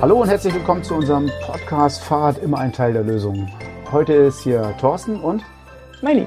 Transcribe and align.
Hallo 0.00 0.20
und 0.20 0.28
herzlich 0.28 0.52
willkommen 0.54 0.84
zu 0.84 0.94
unserem 0.94 1.30
Podcast 1.46 2.04
Fahrrad 2.04 2.38
immer 2.42 2.58
ein 2.58 2.72
Teil 2.72 2.92
der 2.92 3.02
Lösung. 3.02 3.48
Heute 3.90 4.12
ist 4.12 4.40
hier 4.40 4.74
Thorsten 4.78 5.18
und 5.18 5.42
Miley. 6.02 6.26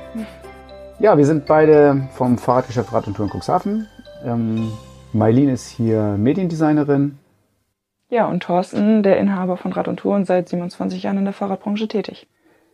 ja, 0.99 1.15
wir 1.15 1.25
sind 1.25 1.45
beide 1.45 2.07
vom 2.13 2.39
Fahrradgeschäft 2.39 2.91
Rad 2.91 3.05
und 3.07 3.15
Tour 3.15 3.25
in 3.25 3.31
Cuxhaven. 3.31 3.87
Ähm, 4.25 4.71
Mailin 5.13 5.49
ist 5.49 5.67
hier 5.67 6.15
Mediendesignerin. 6.17 7.19
Ja, 8.09 8.27
und 8.27 8.41
Thorsten, 8.41 9.03
der 9.03 9.17
Inhaber 9.19 9.55
von 9.55 9.71
Rad 9.71 9.87
und 9.87 9.97
Tour 9.97 10.15
und 10.15 10.25
seit 10.25 10.49
27 10.49 11.03
Jahren 11.03 11.19
in 11.19 11.25
der 11.25 11.33
Fahrradbranche 11.33 11.87
tätig. 11.87 12.27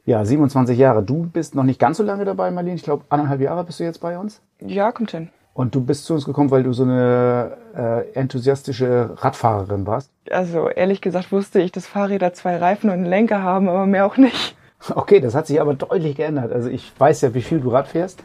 Ja, 0.05 0.23
27 0.23 0.77
Jahre. 0.77 1.03
Du 1.03 1.25
bist 1.25 1.55
noch 1.55 1.63
nicht 1.63 1.79
ganz 1.79 1.97
so 1.97 2.03
lange 2.03 2.23
dabei, 2.23 2.51
Mailin. 2.51 2.75
Ich 2.75 2.83
glaube, 2.83 3.03
anderthalb 3.09 3.41
Jahre 3.41 3.65
bist 3.65 3.81
du 3.81 3.83
jetzt 3.83 3.99
bei 3.99 4.17
uns. 4.17 4.41
Ja, 4.61 4.93
kommt 4.93 5.11
hin. 5.11 5.29
Und 5.55 5.73
du 5.73 5.79
bist 5.79 6.03
zu 6.03 6.13
uns 6.13 6.25
gekommen, 6.25 6.51
weil 6.51 6.63
du 6.63 6.73
so 6.73 6.83
eine 6.83 7.55
äh, 7.73 8.11
enthusiastische 8.11 9.11
Radfahrerin 9.15 9.87
warst. 9.87 10.11
Also 10.29 10.67
ehrlich 10.67 10.99
gesagt 10.99 11.31
wusste 11.31 11.61
ich, 11.61 11.71
dass 11.71 11.87
Fahrräder 11.87 12.33
zwei 12.33 12.57
Reifen 12.57 12.89
und 12.89 12.97
einen 12.97 13.05
Lenker 13.05 13.41
haben, 13.41 13.69
aber 13.69 13.85
mehr 13.87 14.05
auch 14.05 14.17
nicht. 14.17 14.55
Okay, 14.93 15.19
das 15.19 15.33
hat 15.33 15.47
sich 15.47 15.59
aber 15.59 15.73
deutlich 15.73 16.15
geändert. 16.15 16.51
Also 16.51 16.69
ich 16.69 16.91
weiß 16.99 17.21
ja, 17.21 17.33
wie 17.33 17.41
viel 17.41 17.59
du 17.59 17.69
Rad 17.69 17.87
fährst. 17.87 18.21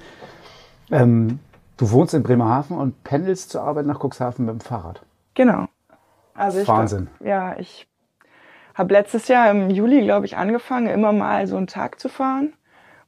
Ähm, 0.90 1.38
du 1.78 1.90
wohnst 1.90 2.12
in 2.12 2.22
Bremerhaven 2.22 2.76
und 2.76 3.02
pendelst 3.02 3.48
zur 3.48 3.62
Arbeit 3.62 3.86
nach 3.86 3.98
Cuxhaven 3.98 4.44
mit 4.44 4.54
dem 4.56 4.60
Fahrrad. 4.60 5.00
Genau. 5.32 5.68
Also 6.34 6.60
ich 6.60 6.68
Wahnsinn. 6.68 7.08
Ja, 7.20 7.56
ich 7.58 7.86
habe 8.74 8.92
letztes 8.92 9.28
Jahr 9.28 9.50
im 9.50 9.70
Juli, 9.70 10.02
glaube 10.02 10.26
ich, 10.26 10.36
angefangen, 10.36 10.88
immer 10.88 11.12
mal 11.12 11.46
so 11.46 11.56
einen 11.56 11.68
Tag 11.68 11.98
zu 11.98 12.10
fahren 12.10 12.52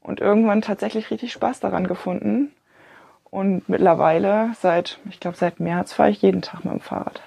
und 0.00 0.20
irgendwann 0.20 0.62
tatsächlich 0.62 1.10
richtig 1.10 1.32
Spaß 1.32 1.60
daran 1.60 1.86
gefunden. 1.86 2.52
Und 3.32 3.66
mittlerweile, 3.66 4.50
seit, 4.60 4.98
ich 5.08 5.18
glaube, 5.18 5.38
seit 5.38 5.58
März 5.58 5.94
fahre 5.94 6.10
ich 6.10 6.20
jeden 6.20 6.42
Tag 6.42 6.66
mit 6.66 6.74
dem 6.74 6.80
Fahrrad. 6.80 7.22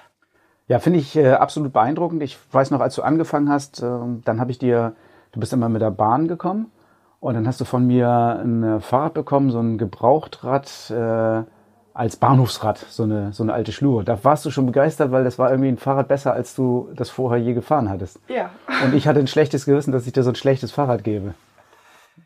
Ja, 0.68 0.78
finde 0.78 1.00
ich 1.00 1.16
äh, 1.16 1.32
absolut 1.32 1.72
beeindruckend. 1.72 2.22
Ich 2.22 2.38
weiß 2.52 2.70
noch, 2.70 2.80
als 2.80 2.94
du 2.94 3.02
angefangen 3.02 3.50
hast, 3.50 3.82
äh, 3.82 3.98
dann 4.24 4.38
habe 4.40 4.52
ich 4.52 4.58
dir, 4.58 4.94
du 5.32 5.40
bist 5.40 5.52
immer 5.52 5.68
mit 5.68 5.82
der 5.82 5.90
Bahn 5.90 6.28
gekommen 6.28 6.70
und 7.18 7.34
dann 7.34 7.48
hast 7.48 7.60
du 7.60 7.64
von 7.64 7.84
mir 7.88 8.08
ein 8.08 8.62
äh, 8.62 8.80
Fahrrad 8.80 9.14
bekommen, 9.14 9.50
so 9.50 9.58
ein 9.58 9.78
Gebrauchtrad 9.78 10.92
äh, 10.92 11.42
als 11.92 12.16
Bahnhofsrad, 12.16 12.78
so 12.78 13.02
eine, 13.02 13.32
so 13.32 13.42
eine 13.42 13.52
alte 13.52 13.72
Schlur. 13.72 14.04
Da 14.04 14.22
warst 14.22 14.46
du 14.46 14.52
schon 14.52 14.66
begeistert, 14.66 15.10
weil 15.10 15.24
das 15.24 15.40
war 15.40 15.50
irgendwie 15.50 15.70
ein 15.70 15.76
Fahrrad 15.76 16.06
besser, 16.06 16.34
als 16.34 16.54
du 16.54 16.88
das 16.94 17.10
vorher 17.10 17.42
je 17.42 17.52
gefahren 17.52 17.90
hattest. 17.90 18.20
Ja. 18.28 18.50
Und 18.84 18.94
ich 18.94 19.08
hatte 19.08 19.18
ein 19.18 19.26
schlechtes 19.26 19.66
Gewissen, 19.66 19.90
dass 19.90 20.06
ich 20.06 20.12
dir 20.12 20.22
so 20.22 20.30
ein 20.30 20.36
schlechtes 20.36 20.70
Fahrrad 20.70 21.02
gebe. 21.02 21.34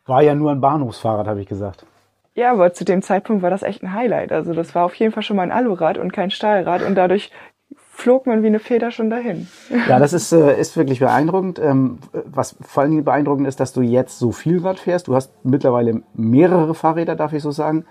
War 0.05 0.21
ja 0.21 0.35
nur 0.35 0.51
ein 0.51 0.61
Bahnhofsfahrrad, 0.61 1.27
habe 1.27 1.41
ich 1.41 1.49
gesagt. 1.49 1.87
Ja, 2.35 2.53
aber 2.53 2.73
zu 2.73 2.85
dem 2.85 3.03
Zeitpunkt 3.03 3.43
war 3.43 3.51
das 3.51 3.63
echt 3.63 3.83
ein 3.83 3.93
Highlight. 3.93 4.33
Also 4.33 4.55
das 4.55 4.75
war 4.75 4.85
auf 4.85 4.95
jeden 4.95 5.13
Fall 5.13 5.23
schon 5.23 5.37
mal 5.37 5.43
ein 5.43 5.53
Alurad 5.53 5.99
und 5.99 6.13
kein 6.13 6.31
Stahlrad 6.31 6.83
und 6.83 6.95
dadurch 6.95 7.31
flog 7.77 8.27
man 8.27 8.43
wie 8.43 8.47
eine 8.47 8.61
Feder 8.61 8.91
schon 8.91 9.11
dahin. 9.11 9.47
Ja, 9.89 9.99
das 9.99 10.13
ist, 10.13 10.33
äh, 10.33 10.59
ist 10.59 10.77
wirklich 10.77 11.01
beeindruckend. 11.01 11.59
Ähm, 11.59 11.99
was 12.25 12.57
vor 12.61 12.83
allen 12.83 12.93
Dingen 12.93 13.05
beeindruckend 13.05 13.47
ist, 13.47 13.61
dass 13.61 13.73
du 13.73 13.83
jetzt 13.83 14.19
so 14.19 14.33
viel 14.33 14.61
Rad 14.61 14.79
fährst. 14.79 15.09
Du 15.09 15.15
hast 15.15 15.33
mittlerweile 15.45 16.03
mehrere 16.15 16.75
Fahrräder, 16.75 17.15
darf 17.15 17.33
ich 17.33 17.43
so 17.43 17.51
sagen. 17.51 17.85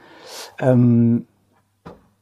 Ähm, 0.59 1.27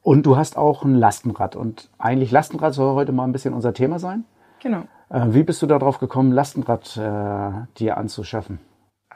und 0.01 0.25
du 0.25 0.37
hast 0.37 0.57
auch 0.57 0.83
ein 0.83 0.95
Lastenrad. 0.95 1.55
Und 1.55 1.89
eigentlich 1.97 2.31
Lastenrad 2.31 2.73
soll 2.73 2.95
heute 2.95 3.11
mal 3.11 3.23
ein 3.23 3.31
bisschen 3.31 3.53
unser 3.53 3.73
Thema 3.73 3.99
sein. 3.99 4.25
Genau. 4.61 4.83
Äh, 5.09 5.27
wie 5.29 5.43
bist 5.43 5.61
du 5.61 5.65
darauf 5.67 5.99
gekommen, 5.99 6.31
Lastenrad 6.31 6.97
äh, 6.97 7.77
dir 7.77 7.97
anzuschaffen? 7.97 8.59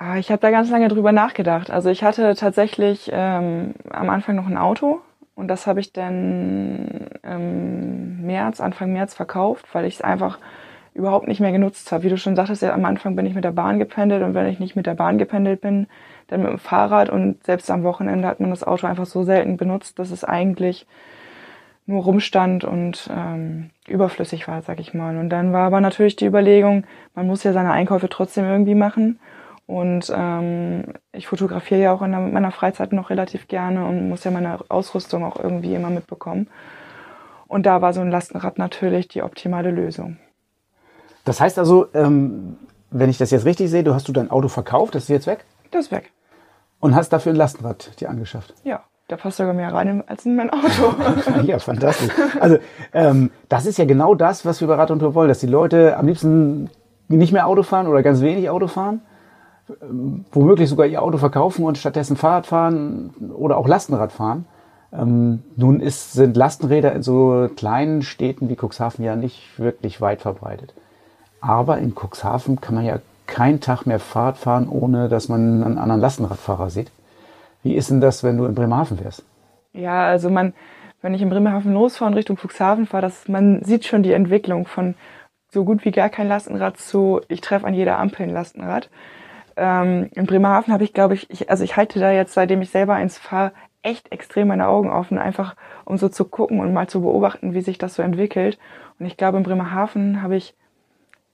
Ah, 0.04 0.18
Ich 0.18 0.32
habe 0.32 0.40
da 0.42 0.50
ganz 0.50 0.72
lange 0.72 0.88
drüber 0.88 1.12
nachgedacht. 1.12 1.70
Also 1.70 1.90
ich 1.92 2.04
hatte 2.04 2.34
tatsächlich 2.36 3.12
ähm, 3.14 3.76
am 3.92 4.10
Anfang 4.10 4.36
noch 4.36 4.48
ein 4.48 4.58
Auto 4.58 5.00
und 5.36 5.48
das 5.48 5.68
habe 5.68 5.80
ich 5.80 5.94
dann 5.94 7.08
im 7.22 8.26
März, 8.26 8.62
Anfang 8.62 8.94
März 8.94 9.14
verkauft, 9.14 9.68
weil 9.74 9.86
ich 9.86 9.96
es 9.96 10.02
einfach 10.02 10.40
überhaupt 10.96 11.28
nicht 11.28 11.40
mehr 11.40 11.52
genutzt 11.52 11.92
habe. 11.92 12.04
Wie 12.04 12.10
du 12.10 12.18
schon 12.18 12.36
sagtest, 12.36 12.64
ja, 12.64 12.74
am 12.74 12.84
Anfang 12.86 13.16
bin 13.16 13.28
ich 13.28 13.36
mit 13.36 13.44
der 13.44 13.52
Bahn 13.52 13.78
gependelt 13.78 14.24
und 14.24 14.34
wenn 14.34 14.48
ich 14.48 14.60
nicht 14.60 14.76
mit 14.76 14.88
der 14.88 14.96
Bahn 14.96 15.20
gependelt 15.20 15.62
bin, 15.62 15.86
dann 16.30 16.42
mit 16.42 16.50
dem 16.50 16.58
Fahrrad 16.58 17.12
und 17.12 17.44
selbst 17.44 17.70
am 17.70 17.84
Wochenende 17.84 18.28
hat 18.28 18.40
man 18.40 18.50
das 18.50 18.64
Auto 18.64 18.88
einfach 18.88 19.06
so 19.06 19.22
selten 19.24 19.56
benutzt, 19.56 20.00
dass 20.00 20.10
es 20.10 20.24
eigentlich 20.24 20.88
nur 21.86 22.04
rumstand 22.04 22.64
und 22.64 23.08
ähm, 23.16 23.70
überflüssig 23.88 24.48
war, 24.48 24.64
sag 24.64 24.80
ich 24.80 24.96
mal. 24.96 25.18
Und 25.18 25.30
dann 25.30 25.54
war 25.54 25.68
aber 25.68 25.80
natürlich 25.80 26.16
die 26.16 26.26
Überlegung, 26.26 26.86
man 27.14 27.28
muss 27.28 27.44
ja 27.44 27.54
seine 27.54 27.72
Einkäufe 27.72 28.10
trotzdem 28.10 28.46
irgendwie 28.46 28.76
machen. 28.76 29.20
Und 29.72 30.12
ähm, 30.14 30.84
ich 31.14 31.28
fotografiere 31.28 31.80
ja 31.82 31.94
auch 31.94 32.02
in 32.02 32.12
meiner 32.12 32.52
Freizeit 32.52 32.92
noch 32.92 33.10
relativ 33.10 33.48
gerne 33.48 33.86
und 33.86 34.10
muss 34.10 34.26
ja 34.26 34.32
meine 34.32 34.60
Ausrüstung 34.68 35.24
auch 35.24 35.42
irgendwie 35.42 35.74
immer 35.74 35.90
mitbekommen. 35.90 36.50
Und 37.48 37.66
da 37.66 37.82
war 37.82 37.94
so 37.94 38.02
ein 38.02 38.12
Lastenrad 38.12 38.58
natürlich 38.58 39.08
die 39.08 39.24
optimale 39.24 39.72
Lösung. 39.72 40.18
Das 41.24 41.40
heißt 41.40 41.58
also, 41.58 41.88
ähm, 41.94 42.58
wenn 42.90 43.10
ich 43.10 43.18
das 43.18 43.32
jetzt 43.32 43.46
richtig 43.46 43.70
sehe, 43.70 43.86
du 43.86 43.94
hast 43.94 44.10
du 44.10 44.12
dein 44.12 44.30
Auto 44.30 44.50
verkauft, 44.50 44.94
das 44.94 45.04
ist 45.04 45.10
jetzt 45.10 45.28
weg 45.28 45.46
Das 45.72 45.86
ist 45.86 45.92
weg. 45.94 46.12
und 46.82 46.94
hast 46.94 47.14
dafür 47.14 47.32
ein 47.32 47.38
Lastenrad 47.38 47.98
dir 48.02 48.10
angeschafft. 48.10 48.54
Ja, 48.66 48.82
da 49.08 49.16
passt 49.16 49.38
sogar 49.38 49.54
mehr 49.54 49.74
rein 49.74 50.04
als 50.06 50.26
in 50.26 50.36
mein 50.36 50.50
Auto. 50.50 50.96
Ja, 51.46 51.60
fantastisch. 51.60 52.12
Also 52.42 52.58
ähm, 52.92 53.32
das 53.48 53.66
ist 53.66 53.78
ja 53.78 53.86
genau 53.86 54.16
das, 54.16 54.46
was 54.46 54.60
wir 54.60 54.68
bei 54.68 54.76
Rad 54.76 54.92
und 54.92 55.00
Tour 55.00 55.16
wollen, 55.16 55.30
dass 55.30 55.40
die 55.40 55.48
Leute 55.48 55.96
am 55.96 56.08
liebsten 56.08 56.70
nicht 57.08 57.32
mehr 57.32 57.48
Auto 57.48 57.64
fahren 57.64 57.88
oder 57.88 58.04
ganz 58.04 58.20
wenig 58.20 58.50
Auto 58.50 58.68
fahren, 58.68 59.00
womöglich 60.32 60.70
sogar 60.70 60.86
ihr 60.86 61.02
Auto 61.02 61.18
verkaufen 61.18 61.66
und 61.66 61.78
stattdessen 61.78 62.18
Fahrrad 62.18 62.48
fahren 62.48 63.14
oder 63.34 63.58
auch 63.58 63.68
Lastenrad 63.68 64.12
fahren. 64.12 64.46
Ähm, 64.94 65.44
nun 65.56 65.80
ist, 65.80 66.14
sind 66.14 66.36
Lastenräder 66.36 66.94
in 66.94 67.04
so 67.04 67.50
kleinen 67.56 68.02
Städten 68.02 68.50
wie 68.50 68.58
Cuxhaven 68.58 69.06
ja 69.06 69.16
nicht 69.16 69.58
wirklich 69.58 70.02
weit 70.02 70.22
verbreitet. 70.22 70.74
Aber 71.40 71.78
in 71.78 71.94
Cuxhaven 71.96 72.60
kann 72.60 72.76
man 72.76 72.86
ja 72.86 73.00
keinen 73.26 73.62
Tag 73.62 73.86
mehr 73.86 74.00
Fahrrad 74.00 74.38
fahren, 74.38 74.68
ohne 74.68 75.08
dass 75.08 75.30
man 75.30 75.64
einen 75.64 75.78
anderen 75.78 76.02
Lastenradfahrer 76.02 76.70
sieht. 76.70 76.92
Wie 77.64 77.76
ist 77.76 77.90
denn 77.90 78.02
das, 78.02 78.24
wenn 78.24 78.38
du 78.38 78.46
in 78.46 78.56
Bremerhaven 78.56 79.00
wärst? 79.04 79.24
Ja, 79.74 80.06
also 80.06 80.30
man, 80.30 80.54
wenn 81.02 81.14
ich 81.14 81.22
in 81.22 81.30
Bremerhaven 81.30 81.74
losfahre 81.74 82.12
und 82.12 82.18
Richtung 82.18 82.38
Cuxhaven 82.38 82.88
fahre, 82.88 83.04
das, 83.04 83.28
man 83.28 83.64
sieht 83.64 83.86
schon 83.86 84.04
die 84.04 84.12
Entwicklung 84.12 84.66
von 84.66 84.96
so 85.54 85.64
gut 85.64 85.86
wie 85.86 85.92
gar 85.92 86.10
kein 86.10 86.28
Lastenrad 86.28 86.78
zu, 86.78 87.22
ich 87.28 87.42
treffe 87.42 87.68
an 87.68 87.74
jeder 87.74 88.00
Ampel 88.00 88.24
ein 88.24 88.34
Lastenrad. 88.34 88.90
Ähm, 89.56 90.10
in 90.14 90.26
Bremerhaven 90.26 90.74
habe 90.74 90.84
ich, 90.84 90.94
glaube 90.94 91.14
ich, 91.14 91.30
ich, 91.30 91.50
also 91.50 91.64
ich 91.64 91.78
halte 91.78 92.00
da 92.00 92.12
jetzt, 92.12 92.34
seitdem 92.34 92.62
ich 92.62 92.70
selber 92.70 92.94
eins 92.96 93.18
fahre, 93.18 93.54
echt 93.84 94.12
extrem 94.12 94.48
meine 94.48 94.68
Augen 94.68 94.90
offen, 94.92 95.18
einfach 95.18 95.56
um 95.86 95.98
so 95.98 96.10
zu 96.10 96.26
gucken 96.26 96.60
und 96.60 96.74
mal 96.74 96.88
zu 96.88 97.02
beobachten, 97.02 97.54
wie 97.54 97.62
sich 97.62 97.78
das 97.78 97.96
so 97.96 98.04
entwickelt. 98.04 98.60
Und 99.00 99.06
ich 99.06 99.18
glaube, 99.18 99.38
in 99.38 99.44
Bremerhaven 99.44 100.22
habe 100.22 100.36
ich 100.36 100.56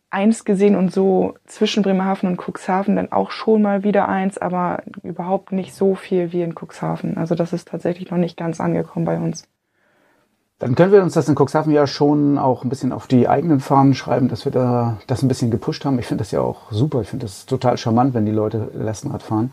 eins 0.09 0.45
gesehen 0.45 0.75
und 0.75 0.91
so 0.91 1.35
zwischen 1.45 1.83
Bremerhaven 1.83 2.29
und 2.29 2.38
Cuxhaven 2.38 2.95
dann 2.95 3.11
auch 3.11 3.31
schon 3.31 3.61
mal 3.61 3.83
wieder 3.83 4.07
eins, 4.07 4.38
aber 4.38 4.84
überhaupt 5.03 5.51
nicht 5.51 5.73
so 5.73 5.95
viel 5.95 6.31
wie 6.31 6.41
in 6.41 6.55
Cuxhaven. 6.55 7.17
Also 7.17 7.35
das 7.35 7.51
ist 7.53 7.67
tatsächlich 7.67 8.09
noch 8.09 8.17
nicht 8.17 8.38
ganz 8.38 8.61
angekommen 8.61 9.05
bei 9.05 9.17
uns. 9.17 9.47
Dann 10.59 10.73
können 10.73 10.91
wir 10.91 11.03
uns 11.03 11.13
das 11.13 11.29
in 11.29 11.35
Cuxhaven 11.35 11.72
ja 11.72 11.85
schon 11.85 12.40
auch 12.40 12.63
ein 12.63 12.69
bisschen 12.69 12.91
auf 12.91 13.06
die 13.06 13.28
eigenen 13.28 13.59
Fahnen 13.59 13.94
schreiben, 13.94 14.28
dass 14.28 14.44
wir 14.44 14.51
da 14.51 14.97
das 15.06 15.22
ein 15.22 15.28
bisschen 15.28 15.51
gepusht 15.51 15.85
haben. 15.85 16.00
Ich 16.00 16.07
finde 16.07 16.23
das 16.23 16.31
ja 16.31 16.41
auch 16.41 16.72
super. 16.72 17.01
Ich 17.01 17.09
finde 17.09 17.28
das 17.28 17.45
total 17.45 17.78
charmant, 17.78 18.16
wenn 18.16 18.25
die 18.25 18.31
Leute 18.31 18.72
Lastenrad 18.73 19.22
fahren. 19.22 19.51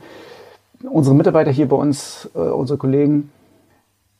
Unsere 0.82 1.14
Mitarbeiter 1.14 1.50
hier 1.50 1.69
bei 1.69 1.76
uns, 1.76 2.31
äh, 2.34 2.38
unsere 2.38 2.78
Kollegen, 2.78 3.31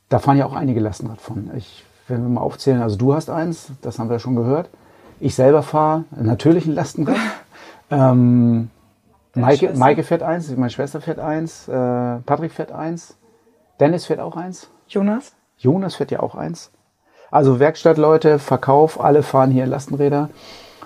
da 0.09 0.19
fahren 0.19 0.37
ja 0.37 0.45
auch 0.45 0.53
einige 0.53 0.79
Lastenrad 0.79 1.21
von. 1.21 1.49
Ich, 1.57 1.83
wenn 2.07 2.21
wir 2.21 2.29
mal 2.29 2.41
aufzählen, 2.41 2.81
also 2.83 2.97
du 2.97 3.15
hast 3.15 3.31
eins, 3.31 3.71
das 3.81 3.97
haben 3.97 4.11
wir 4.11 4.19
schon 4.19 4.35
gehört. 4.35 4.69
Ich 5.19 5.33
selber 5.33 5.63
fahre 5.63 6.03
natürlich 6.15 6.67
ein 6.67 6.75
Lastenrad. 6.75 7.17
ähm, 7.89 8.69
Maike? 9.33 9.73
Maike 9.75 10.03
fährt 10.03 10.21
eins, 10.21 10.55
meine 10.55 10.69
Schwester 10.69 11.01
fährt 11.01 11.19
eins, 11.19 11.67
äh, 11.67 11.71
Patrick 11.71 12.51
fährt 12.51 12.71
eins, 12.71 13.17
Dennis 13.79 14.05
fährt 14.05 14.19
auch 14.19 14.35
eins. 14.37 14.69
Jonas? 14.87 15.33
Jonas 15.57 15.95
fährt 15.95 16.11
ja 16.11 16.19
auch 16.19 16.35
eins. 16.35 16.71
Also 17.35 17.59
Werkstattleute, 17.59 18.39
Verkauf, 18.39 18.97
alle 18.97 19.21
fahren 19.21 19.51
hier 19.51 19.65
Lastenräder. 19.65 20.29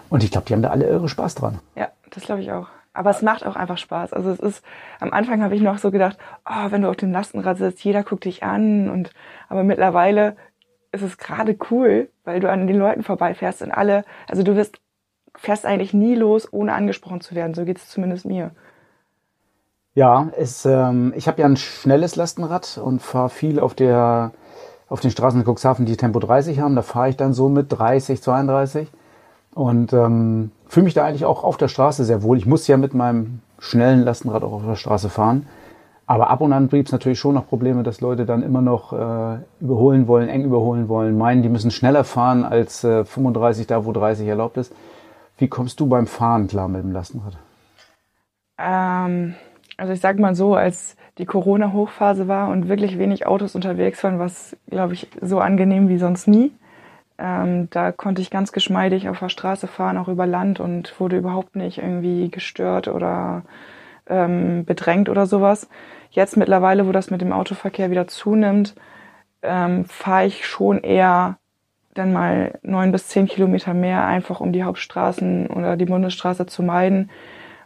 Und 0.10 0.24
ich 0.24 0.32
glaube, 0.32 0.48
die 0.48 0.54
haben 0.54 0.64
da 0.64 0.72
alle 0.72 0.88
irre 0.88 1.08
Spaß 1.08 1.36
dran. 1.36 1.60
Ja, 1.76 1.90
das 2.10 2.24
glaube 2.24 2.42
ich 2.42 2.52
auch. 2.52 2.70
Aber 2.92 3.12
es 3.12 3.22
macht 3.22 3.46
auch 3.46 3.56
einfach 3.56 3.78
Spaß. 3.78 4.14
Also 4.14 4.32
es 4.32 4.40
ist, 4.40 4.66
am 5.00 5.14
Anfang 5.14 5.44
habe 5.44 5.54
ich 5.54 5.62
noch 5.62 5.78
so 5.78 5.92
gedacht, 5.92 6.18
oh, 6.50 6.72
wenn 6.72 6.82
du 6.82 6.90
auf 6.90 6.96
dem 6.96 7.12
Lastenrad 7.12 7.60
sitzt, 7.60 7.84
jeder 7.84 8.02
guckt 8.02 8.26
dich 8.26 8.42
an 8.42 8.90
und, 8.90 9.12
aber 9.48 9.64
mittlerweile 9.64 10.38
ist 10.92 11.04
es 11.04 11.20
gerade 11.20 11.56
cool, 11.70 12.10
weil 12.24 12.40
du 12.40 12.50
an 12.50 12.66
den 12.66 12.78
Leuten 12.78 13.04
vorbeifährst 13.04 13.62
und 13.62 13.72
alle, 13.72 14.04
also 14.28 14.42
du 14.42 14.56
wirst, 14.56 14.82
fährst 15.36 15.68
eigentlich 15.68 15.94
nie 15.94 16.16
los, 16.16 16.52
ohne 16.52 16.74
angesprochen 16.74 17.22
zu 17.22 17.36
werden. 17.36 17.54
So 17.54 17.64
geht 17.64 17.78
es 17.78 17.90
zumindest 17.90 18.26
mir. 18.26 18.56
Ja, 19.94 20.30
es, 20.36 20.66
ähm, 20.66 21.14
ich 21.16 21.28
habe 21.28 21.42
ja 21.42 21.46
ein 21.46 21.58
schnelles 21.58 22.16
Lastenrad 22.16 22.80
und 22.84 23.04
fahre 23.04 23.30
viel 23.30 23.60
auf 23.60 23.76
der 23.76 24.32
auf 24.90 25.00
den 25.00 25.12
Straßen 25.12 25.40
in 25.40 25.46
Cuxhaven, 25.46 25.86
die 25.86 25.98
Tempo 25.98 26.20
30 26.20 26.60
haben. 26.60 26.76
Da 26.76 26.82
fahre 26.82 27.10
ich 27.10 27.18
dann 27.18 27.34
so 27.34 27.48
mit 27.48 27.68
30, 27.70 28.22
32 28.22 28.88
und 29.54 29.94
ähm, 29.94 30.52
fühle 30.68 30.86
mich 30.86 30.94
da 30.94 31.06
eigentlich 31.06 31.26
auch 31.26 31.44
auf 31.44 31.58
der 31.58 31.68
Straße 31.68 32.04
sehr 32.04 32.24
wohl. 32.24 32.38
Ich 32.38 32.46
muss 32.46 32.68
ja 32.68 32.78
mit 32.78 32.94
meinem 32.94 33.40
schnellen 33.60 34.04
Lastenrad 34.04 34.44
auch 34.44 34.54
auf 34.54 34.66
der 34.66 34.76
Straße 34.76 35.10
fahren. 35.10 35.48
Aber 36.08 36.32
ab 36.32 36.42
und 36.42 36.54
an 36.54 36.70
gibt 36.70 36.88
es 36.88 36.92
natürlich 36.92 37.20
schon 37.20 37.36
noch 37.36 37.48
Probleme, 37.48 37.84
dass 37.84 38.02
Leute 38.02 38.26
dann 38.26 38.42
immer 38.42 38.62
noch 38.62 38.94
äh, 38.94 39.38
überholen 39.62 40.08
wollen, 40.08 40.28
eng 40.28 40.44
überholen 40.44 40.90
wollen, 40.90 41.16
meinen, 41.16 41.44
die 41.44 41.50
müssen 41.50 41.70
schneller 41.70 42.04
fahren 42.04 42.44
als 42.44 42.84
äh, 42.84 43.06
35 43.06 43.68
da, 43.68 43.86
wo 43.86 43.92
30 43.92 44.28
erlaubt 44.28 44.58
ist. 44.58 44.74
Wie 45.38 45.48
kommst 45.48 45.80
du 45.80 45.86
beim 45.86 46.08
Fahren 46.08 46.48
klar 46.48 46.68
mit 46.68 46.82
dem 46.82 46.92
Lastenrad? 46.92 47.38
Ähm, 48.58 49.36
also 49.78 49.94
ich 49.94 50.02
sag 50.02 50.18
mal 50.18 50.34
so, 50.34 50.56
als 50.56 50.96
die 51.20 51.26
Corona-Hochphase 51.26 52.28
war 52.28 52.50
und 52.50 52.70
wirklich 52.70 52.98
wenig 52.98 53.28
Autos 53.28 53.54
unterwegs 53.54 54.04
waren, 54.04 54.20
war 54.20 54.26
es, 54.26 54.58
glaube 54.70 54.94
ich, 54.94 55.08
so 55.22 55.40
angenehm 55.40 55.90
wie 55.90 55.98
sonst 55.98 56.28
nie. 56.28 56.52
Ähm, 57.18 57.70
da 57.70 57.92
konnte 57.92 58.22
ich 58.22 58.32
ganz 58.32 58.54
geschmeidig 58.54 59.10
auf 59.10 59.20
der 59.20 59.28
Straße 59.28 59.68
fahren, 59.68 59.98
auch 59.98 60.08
über 60.08 60.26
Land 60.26 60.62
und 60.62 60.98
wurde 61.00 61.18
überhaupt 61.18 61.58
nicht 61.58 61.80
irgendwie 61.80 62.32
gestört 62.32 62.88
oder 62.88 63.44
ähm, 64.08 64.64
bedrängt 64.64 65.10
oder 65.10 65.26
sowas. 65.26 65.70
Jetzt 66.10 66.38
mittlerweile, 66.38 66.88
wo 66.88 66.94
das 66.94 67.12
mit 67.12 67.22
dem 67.22 67.34
Autoverkehr 67.34 67.92
wieder 67.92 68.08
zunimmt, 68.08 68.74
ähm, 69.42 69.84
fahre 69.86 70.26
ich 70.26 70.48
schon 70.48 70.80
eher 70.80 71.38
dann 71.94 72.14
mal 72.14 72.58
neun 72.62 72.94
bis 72.94 73.10
zehn 73.10 73.28
Kilometer 73.28 73.74
mehr, 73.74 74.06
einfach 74.06 74.40
um 74.40 74.54
die 74.54 74.64
Hauptstraßen 74.64 75.48
oder 75.48 75.76
die 75.76 75.86
Bundesstraße 75.86 76.46
zu 76.46 76.64
meiden, 76.64 77.10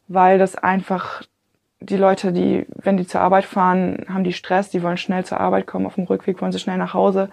weil 0.08 0.40
das 0.40 0.56
einfach 0.56 1.22
die 1.84 1.98
Leute, 1.98 2.32
die, 2.32 2.66
wenn 2.76 2.98
die 2.98 3.06
zur 3.08 3.22
Arbeit 3.22 3.46
fahren, 3.46 4.06
haben 4.08 4.24
die 4.24 4.34
Stress, 4.34 4.70
die 4.70 4.82
wollen 4.84 4.98
schnell 4.98 5.26
zur 5.26 5.40
Arbeit 5.40 5.68
kommen, 5.68 5.86
auf 5.86 5.96
dem 5.96 6.06
Rückweg 6.06 6.42
wollen 6.42 6.52
sie 6.52 6.60
schnell 6.60 6.78
nach 6.78 6.94
Hause. 6.94 7.30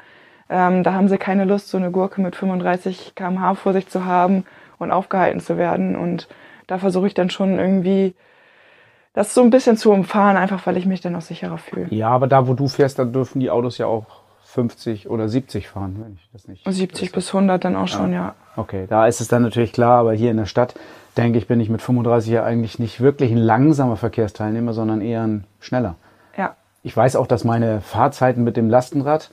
Ähm, 0.48 0.82
da 0.82 0.92
haben 0.92 1.08
sie 1.08 1.18
keine 1.18 1.44
Lust, 1.44 1.68
so 1.68 1.78
eine 1.78 1.90
Gurke 1.90 2.20
mit 2.20 2.34
35 2.34 3.14
km/h 3.14 3.54
vor 3.54 3.72
sich 3.72 3.88
zu 3.88 4.04
haben 4.04 4.44
und 4.78 4.90
aufgehalten 4.90 5.40
zu 5.40 5.56
werden. 5.56 5.94
Und 5.94 6.28
da 6.66 6.78
versuche 6.78 7.06
ich 7.06 7.14
dann 7.14 7.30
schon 7.30 7.58
irgendwie 7.58 8.14
das 9.12 9.34
so 9.34 9.42
ein 9.42 9.50
bisschen 9.50 9.76
zu 9.76 9.92
umfahren, 9.92 10.36
einfach 10.36 10.66
weil 10.66 10.76
ich 10.76 10.86
mich 10.86 11.00
dann 11.00 11.14
auch 11.16 11.20
sicherer 11.20 11.58
fühle. 11.58 11.86
Ja, 11.90 12.10
aber 12.10 12.26
da, 12.26 12.48
wo 12.48 12.54
du 12.54 12.68
fährst, 12.68 12.98
da 12.98 13.04
dürfen 13.04 13.40
die 13.40 13.50
Autos 13.50 13.78
ja 13.78 13.86
auch 13.86 14.19
50 14.50 15.08
oder 15.08 15.28
70 15.28 15.68
fahren, 15.68 15.96
wenn 16.02 16.14
ich 16.14 16.28
das 16.32 16.48
nicht. 16.48 16.66
70 16.66 17.12
bis 17.12 17.28
100 17.28 17.64
dann 17.64 17.76
auch 17.76 17.86
schon, 17.86 18.12
ja. 18.12 18.18
ja. 18.18 18.34
Okay, 18.56 18.86
da 18.88 19.06
ist 19.06 19.20
es 19.20 19.28
dann 19.28 19.42
natürlich 19.42 19.72
klar, 19.72 20.00
aber 20.00 20.12
hier 20.12 20.32
in 20.32 20.36
der 20.36 20.46
Stadt, 20.46 20.74
denke 21.16 21.38
ich, 21.38 21.46
bin 21.46 21.60
ich 21.60 21.70
mit 21.70 21.82
35 21.82 22.32
ja 22.32 22.44
eigentlich 22.44 22.80
nicht 22.80 23.00
wirklich 23.00 23.30
ein 23.30 23.38
langsamer 23.38 23.96
Verkehrsteilnehmer, 23.96 24.72
sondern 24.72 25.02
eher 25.02 25.22
ein 25.22 25.44
schneller. 25.60 25.94
Ja. 26.36 26.56
Ich 26.82 26.96
weiß 26.96 27.14
auch, 27.14 27.28
dass 27.28 27.44
meine 27.44 27.80
Fahrzeiten 27.80 28.42
mit 28.42 28.56
dem 28.56 28.68
Lastenrad 28.68 29.30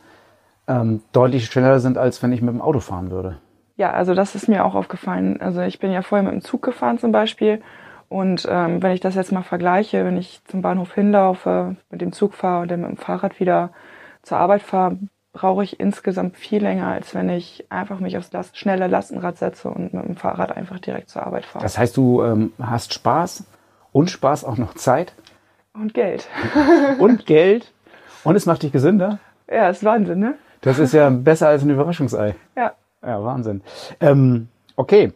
ähm, 0.67 1.01
deutlich 1.13 1.45
schneller 1.45 1.79
sind, 1.79 1.97
als 1.97 2.21
wenn 2.21 2.31
ich 2.31 2.43
mit 2.43 2.53
dem 2.53 2.61
Auto 2.61 2.79
fahren 2.79 3.09
würde. 3.09 3.37
Ja, 3.75 3.91
also 3.91 4.13
das 4.13 4.35
ist 4.35 4.47
mir 4.47 4.65
auch 4.65 4.75
aufgefallen. 4.75 5.41
Also 5.41 5.61
ich 5.61 5.79
bin 5.79 5.91
ja 5.91 6.03
vorher 6.03 6.23
mit 6.23 6.33
dem 6.33 6.41
Zug 6.41 6.61
gefahren 6.61 6.99
zum 6.99 7.11
Beispiel 7.11 7.61
und 8.07 8.47
ähm, 8.49 8.83
wenn 8.83 8.91
ich 8.91 8.99
das 8.99 9.15
jetzt 9.15 9.31
mal 9.31 9.41
vergleiche, 9.41 10.05
wenn 10.05 10.17
ich 10.17 10.41
zum 10.45 10.61
Bahnhof 10.61 10.93
hinlaufe, 10.93 11.75
mit 11.89 12.01
dem 12.01 12.11
Zug 12.11 12.35
fahre 12.35 12.61
und 12.61 12.71
dann 12.71 12.81
mit 12.81 12.89
dem 12.91 12.97
Fahrrad 12.97 13.39
wieder 13.39 13.71
zur 14.27 14.37
Arbeit 14.37 14.61
fahre, 14.61 14.97
brauche 15.33 15.63
ich 15.63 15.79
insgesamt 15.79 16.37
viel 16.37 16.61
länger, 16.61 16.87
als 16.87 17.13
wenn 17.13 17.29
ich 17.29 17.65
einfach 17.69 17.99
mich 17.99 18.17
aufs 18.17 18.31
Last 18.31 18.57
schnelle 18.57 18.87
Lastenrad 18.87 19.37
setze 19.37 19.69
und 19.69 19.93
mit 19.93 20.05
dem 20.05 20.15
Fahrrad 20.15 20.55
einfach 20.55 20.79
direkt 20.79 21.09
zur 21.09 21.25
Arbeit 21.25 21.45
fahre. 21.45 21.63
Das 21.63 21.77
heißt, 21.77 21.95
du 21.95 22.23
ähm, 22.23 22.53
hast 22.61 22.93
Spaß 22.93 23.45
und 23.91 24.09
Spaß 24.09 24.45
auch 24.45 24.57
noch 24.57 24.73
Zeit? 24.73 25.13
Und 25.73 25.93
Geld. 25.93 26.27
und 26.99 27.25
Geld. 27.25 27.71
Und 28.23 28.35
es 28.35 28.45
macht 28.45 28.63
dich 28.63 28.71
gesünder? 28.71 29.19
Ja, 29.49 29.69
ist 29.69 29.83
Wahnsinn, 29.83 30.19
ne? 30.19 30.35
Das 30.61 30.79
ist 30.79 30.93
ja 30.93 31.09
besser 31.09 31.49
als 31.49 31.63
ein 31.63 31.69
Überraschungsei. 31.69 32.35
Ja. 32.55 32.73
Ja, 33.03 33.23
Wahnsinn. 33.23 33.61
Ähm, 34.01 34.47
okay 34.75 35.13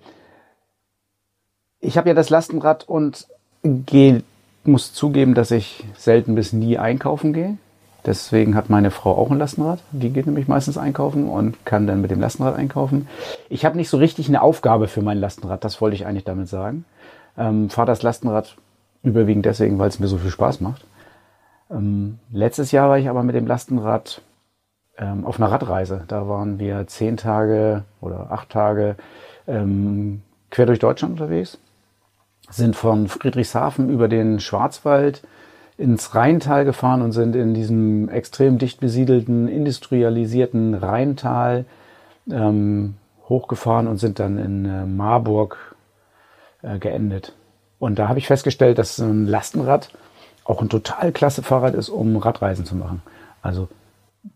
ich 1.81 1.97
habe 1.97 2.09
ja 2.09 2.15
das 2.15 2.29
Lastenrad 2.29 2.87
und 2.87 3.27
geh, 3.63 4.21
muss 4.63 4.93
zugeben, 4.93 5.33
dass 5.33 5.51
ich 5.51 5.83
selten 5.95 6.35
bis 6.35 6.53
nie 6.53 6.77
einkaufen 6.77 7.33
gehe. 7.33 7.57
Deswegen 8.05 8.55
hat 8.55 8.69
meine 8.69 8.91
Frau 8.91 9.15
auch 9.15 9.29
ein 9.29 9.37
Lastenrad. 9.37 9.79
Die 9.91 10.09
geht 10.09 10.25
nämlich 10.25 10.47
meistens 10.47 10.77
einkaufen 10.77 11.29
und 11.29 11.65
kann 11.65 11.87
dann 11.87 12.01
mit 12.01 12.11
dem 12.11 12.19
Lastenrad 12.19 12.55
einkaufen. 12.55 13.07
Ich 13.49 13.65
habe 13.65 13.77
nicht 13.77 13.89
so 13.89 13.97
richtig 13.97 14.27
eine 14.27 14.41
Aufgabe 14.41 14.87
für 14.87 15.01
mein 15.01 15.19
Lastenrad, 15.19 15.63
das 15.63 15.81
wollte 15.81 15.95
ich 15.95 16.05
eigentlich 16.05 16.23
damit 16.23 16.47
sagen. 16.47 16.85
Ähm, 17.37 17.69
Fahre 17.69 17.87
das 17.87 18.01
Lastenrad 18.01 18.55
überwiegend 19.03 19.45
deswegen, 19.45 19.79
weil 19.79 19.89
es 19.89 19.99
mir 19.99 20.07
so 20.07 20.17
viel 20.17 20.31
Spaß 20.31 20.61
macht. 20.61 20.85
Ähm, 21.69 22.19
letztes 22.31 22.71
Jahr 22.71 22.89
war 22.89 22.97
ich 22.97 23.09
aber 23.09 23.23
mit 23.23 23.35
dem 23.35 23.47
Lastenrad 23.47 24.21
ähm, 24.97 25.25
auf 25.25 25.39
einer 25.39 25.51
Radreise. 25.51 26.03
Da 26.07 26.27
waren 26.27 26.59
wir 26.59 26.87
zehn 26.87 27.17
Tage 27.17 27.83
oder 28.01 28.31
acht 28.31 28.49
Tage 28.49 28.95
ähm, 29.47 30.21
quer 30.49 30.65
durch 30.65 30.79
Deutschland 30.79 31.13
unterwegs 31.13 31.59
sind 32.53 32.75
von 32.75 33.07
Friedrichshafen 33.07 33.89
über 33.89 34.07
den 34.07 34.39
Schwarzwald 34.39 35.23
ins 35.81 36.13
Rheintal 36.13 36.63
gefahren 36.63 37.01
und 37.01 37.11
sind 37.11 37.35
in 37.35 37.53
diesem 37.53 38.07
extrem 38.07 38.59
dicht 38.59 38.79
besiedelten, 38.79 39.47
industrialisierten 39.47 40.75
Rheintal 40.75 41.65
ähm, 42.29 42.95
hochgefahren 43.27 43.87
und 43.87 43.97
sind 43.97 44.19
dann 44.19 44.37
in 44.37 44.65
äh, 44.65 44.85
Marburg 44.85 45.75
äh, 46.61 46.77
geendet. 46.77 47.33
Und 47.79 47.97
da 47.97 48.07
habe 48.07 48.19
ich 48.19 48.27
festgestellt, 48.27 48.77
dass 48.77 48.99
ein 48.99 49.25
Lastenrad 49.25 49.89
auch 50.43 50.61
ein 50.61 50.69
total 50.69 51.11
klasse 51.11 51.41
Fahrrad 51.41 51.73
ist, 51.73 51.89
um 51.89 52.15
Radreisen 52.17 52.65
zu 52.65 52.75
machen. 52.75 53.01
Also 53.41 53.67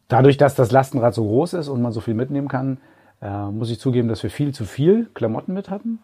dadurch, 0.07 0.37
dass 0.37 0.55
das 0.55 0.71
Lastenrad 0.71 1.13
so 1.13 1.25
groß 1.25 1.53
ist 1.53 1.67
und 1.67 1.81
man 1.81 1.91
so 1.91 2.01
viel 2.01 2.15
mitnehmen 2.15 2.47
kann, 2.47 2.79
äh, 3.21 3.45
muss 3.51 3.69
ich 3.69 3.79
zugeben, 3.79 4.07
dass 4.07 4.23
wir 4.23 4.31
viel 4.31 4.51
zu 4.53 4.65
viel 4.65 5.07
Klamotten 5.13 5.53
mit 5.53 5.69
hatten. 5.69 5.99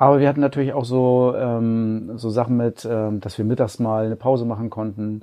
Aber 0.00 0.20
wir 0.20 0.28
hatten 0.28 0.40
natürlich 0.40 0.72
auch 0.72 0.84
so, 0.84 1.34
ähm, 1.36 2.12
so 2.16 2.30
Sachen 2.30 2.56
mit, 2.56 2.86
ähm, 2.88 3.20
dass 3.20 3.36
wir 3.36 3.44
mittags 3.44 3.80
mal 3.80 4.06
eine 4.06 4.14
Pause 4.14 4.44
machen 4.44 4.70
konnten, 4.70 5.22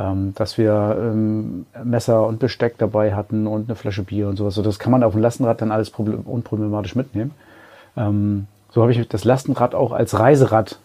ähm, 0.00 0.34
dass 0.34 0.58
wir 0.58 0.96
ähm, 1.00 1.66
Messer 1.84 2.26
und 2.26 2.40
Besteck 2.40 2.76
dabei 2.76 3.14
hatten 3.14 3.46
und 3.46 3.68
eine 3.68 3.76
Flasche 3.76 4.02
Bier 4.02 4.28
und 4.28 4.36
sowas. 4.36 4.54
So, 4.56 4.62
das 4.62 4.80
kann 4.80 4.90
man 4.90 5.04
auf 5.04 5.12
dem 5.12 5.22
Lastenrad 5.22 5.62
dann 5.62 5.70
alles 5.70 5.90
unproblematisch 5.90 6.96
mitnehmen. 6.96 7.30
Ähm, 7.96 8.48
so 8.70 8.82
habe 8.82 8.90
ich 8.90 9.08
das 9.08 9.22
Lastenrad 9.22 9.76
auch 9.76 9.92
als 9.92 10.18
Reiserad 10.18 10.80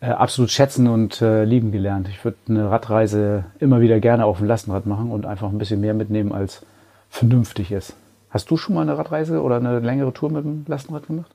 äh, 0.00 0.10
absolut 0.10 0.50
schätzen 0.50 0.86
und 0.86 1.22
äh, 1.22 1.44
lieben 1.44 1.72
gelernt. 1.72 2.08
Ich 2.08 2.22
würde 2.26 2.36
eine 2.46 2.70
Radreise 2.70 3.44
immer 3.58 3.80
wieder 3.80 4.00
gerne 4.00 4.26
auf 4.26 4.36
dem 4.36 4.46
Lastenrad 4.46 4.84
machen 4.84 5.10
und 5.10 5.24
einfach 5.24 5.48
ein 5.48 5.58
bisschen 5.58 5.80
mehr 5.80 5.94
mitnehmen, 5.94 6.32
als 6.32 6.64
vernünftig 7.08 7.72
ist. 7.72 7.94
Hast 8.28 8.50
du 8.50 8.58
schon 8.58 8.74
mal 8.74 8.82
eine 8.82 8.98
Radreise 8.98 9.42
oder 9.42 9.56
eine 9.56 9.80
längere 9.80 10.12
Tour 10.12 10.30
mit 10.30 10.44
dem 10.44 10.64
Lastenrad 10.68 11.06
gemacht? 11.06 11.30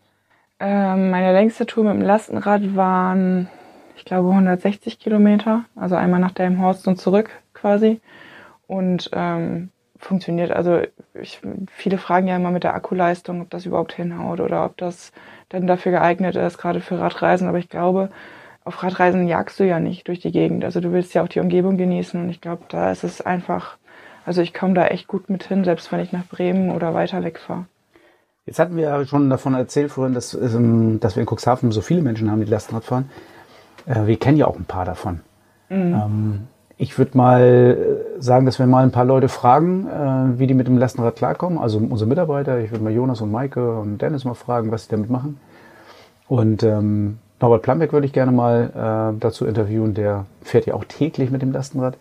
Ähm, 0.60 1.10
meine 1.10 1.34
längste 1.34 1.66
Tour 1.66 1.84
mit 1.84 1.94
dem 1.94 2.02
Lastenrad 2.02 2.76
waren, 2.76 3.50
ich 3.98 4.06
glaube, 4.06 4.30
160 4.30 5.00
Kilometer. 5.00 5.66
Also 5.76 5.96
einmal 5.96 6.20
nach 6.20 6.32
Delmenhorst 6.32 6.88
und 6.88 6.98
zurück 6.98 7.30
quasi. 7.54 8.02
Und 8.68 9.10
ähm, 9.14 9.70
funktioniert. 9.98 10.52
Also 10.52 10.82
ich, 11.14 11.42
viele 11.68 11.98
fragen 11.98 12.28
ja 12.28 12.36
immer 12.36 12.52
mit 12.52 12.64
der 12.64 12.76
Akkuleistung, 12.76 13.42
ob 13.42 13.50
das 13.50 13.66
überhaupt 13.66 13.94
hinhaut 13.94 14.40
oder 14.40 14.66
ob 14.66 14.78
das 14.78 15.12
dann 15.50 15.68
dafür 15.68 15.92
geeignet 15.92 16.36
ist, 16.36 16.58
gerade 16.58 16.82
für 16.82 17.00
Radreisen. 17.00 17.48
Aber 17.48 17.58
ich 17.60 17.70
glaube, 17.70 18.10
auf 18.64 18.82
Radreisen 18.84 19.28
jagst 19.28 19.60
du 19.60 19.66
ja 19.66 19.80
nicht 19.80 20.08
durch 20.08 20.20
die 20.20 20.32
Gegend. 20.32 20.66
Also 20.66 20.80
du 20.80 20.92
willst 20.92 21.14
ja 21.14 21.24
auch 21.24 21.28
die 21.28 21.40
Umgebung 21.40 21.78
genießen. 21.78 22.22
Und 22.22 22.30
ich 22.30 22.42
glaube, 22.42 22.64
da 22.70 22.92
ist 22.92 23.04
es 23.04 23.22
einfach, 23.22 23.78
also 24.26 24.42
ich 24.42 24.54
komme 24.54 24.74
da 24.74 24.88
echt 24.88 25.08
gut 25.08 25.30
mit 25.30 25.44
hin, 25.44 25.64
selbst 25.64 25.92
wenn 25.92 26.00
ich 26.00 26.12
nach 26.12 26.26
Bremen 26.28 26.72
oder 26.72 26.94
weiter 26.94 27.24
wegfahre. 27.24 27.66
Jetzt 28.46 28.60
hatten 28.60 28.76
wir 28.76 28.84
ja 28.84 29.06
schon 29.06 29.30
davon 29.30 29.56
erzählt 29.56 29.92
vorhin, 29.92 30.14
dass, 30.14 30.36
ähm, 30.36 31.00
dass 31.00 31.16
wir 31.16 31.22
in 31.22 31.28
Cuxhaven 31.28 31.72
so 31.72 31.82
viele 31.82 32.04
Menschen 32.04 32.30
haben, 32.30 32.46
die 32.46 32.52
Lastenrad 32.52 32.84
fahren. 32.84 33.10
Äh, 33.88 34.06
wir 34.06 34.18
kennen 34.18 34.38
ja 34.38 34.46
auch 34.46 34.56
ein 34.56 34.66
paar 34.66 34.86
davon. 34.86 35.22
Mhm. 35.70 35.76
Ähm, 35.76 36.40
ich 36.78 36.98
würde 37.00 37.18
mal 37.18 37.42
äh, 37.42 38.22
sagen, 38.22 38.46
dass 38.46 38.60
wir 38.60 38.68
mal 38.68 38.84
ein 38.84 38.92
paar 38.92 39.06
Leute 39.06 39.30
fragen, 39.30 39.88
äh, 39.88 40.40
wie 40.40 40.46
die 40.46 40.54
mit 40.54 40.68
dem 40.68 40.78
Lastenrad 40.78 41.16
klarkommen. 41.16 41.58
Also 41.58 41.80
unsere 41.80 42.08
Mitarbeiter. 42.08 42.60
Ich 42.60 42.70
würde 42.70 42.84
mal 42.84 42.94
Jonas 42.94 43.22
und 43.22 43.32
Maike 43.32 43.80
und 43.80 43.98
Dennis 43.98 44.26
mal 44.26 44.36
fragen, 44.36 44.72
was 44.72 44.84
sie 44.84 44.92
damit 44.92 45.10
machen. 45.10 45.40
Und 46.28 46.62
ähm, 46.62 47.18
Norbert 47.42 47.64
Plambeck 47.64 47.94
würde 47.94 48.06
ich 48.06 48.14
gerne 48.14 48.32
mal 48.32 49.16
äh, 49.16 49.20
dazu 49.20 49.46
interviewen. 49.46 49.96
Der 49.96 50.28
fährt 50.44 50.68
ja 50.68 50.76
auch 50.76 50.86
täglich 50.86 51.32
mit 51.32 51.42
dem 51.42 51.52
Lastenrad. 51.52 51.98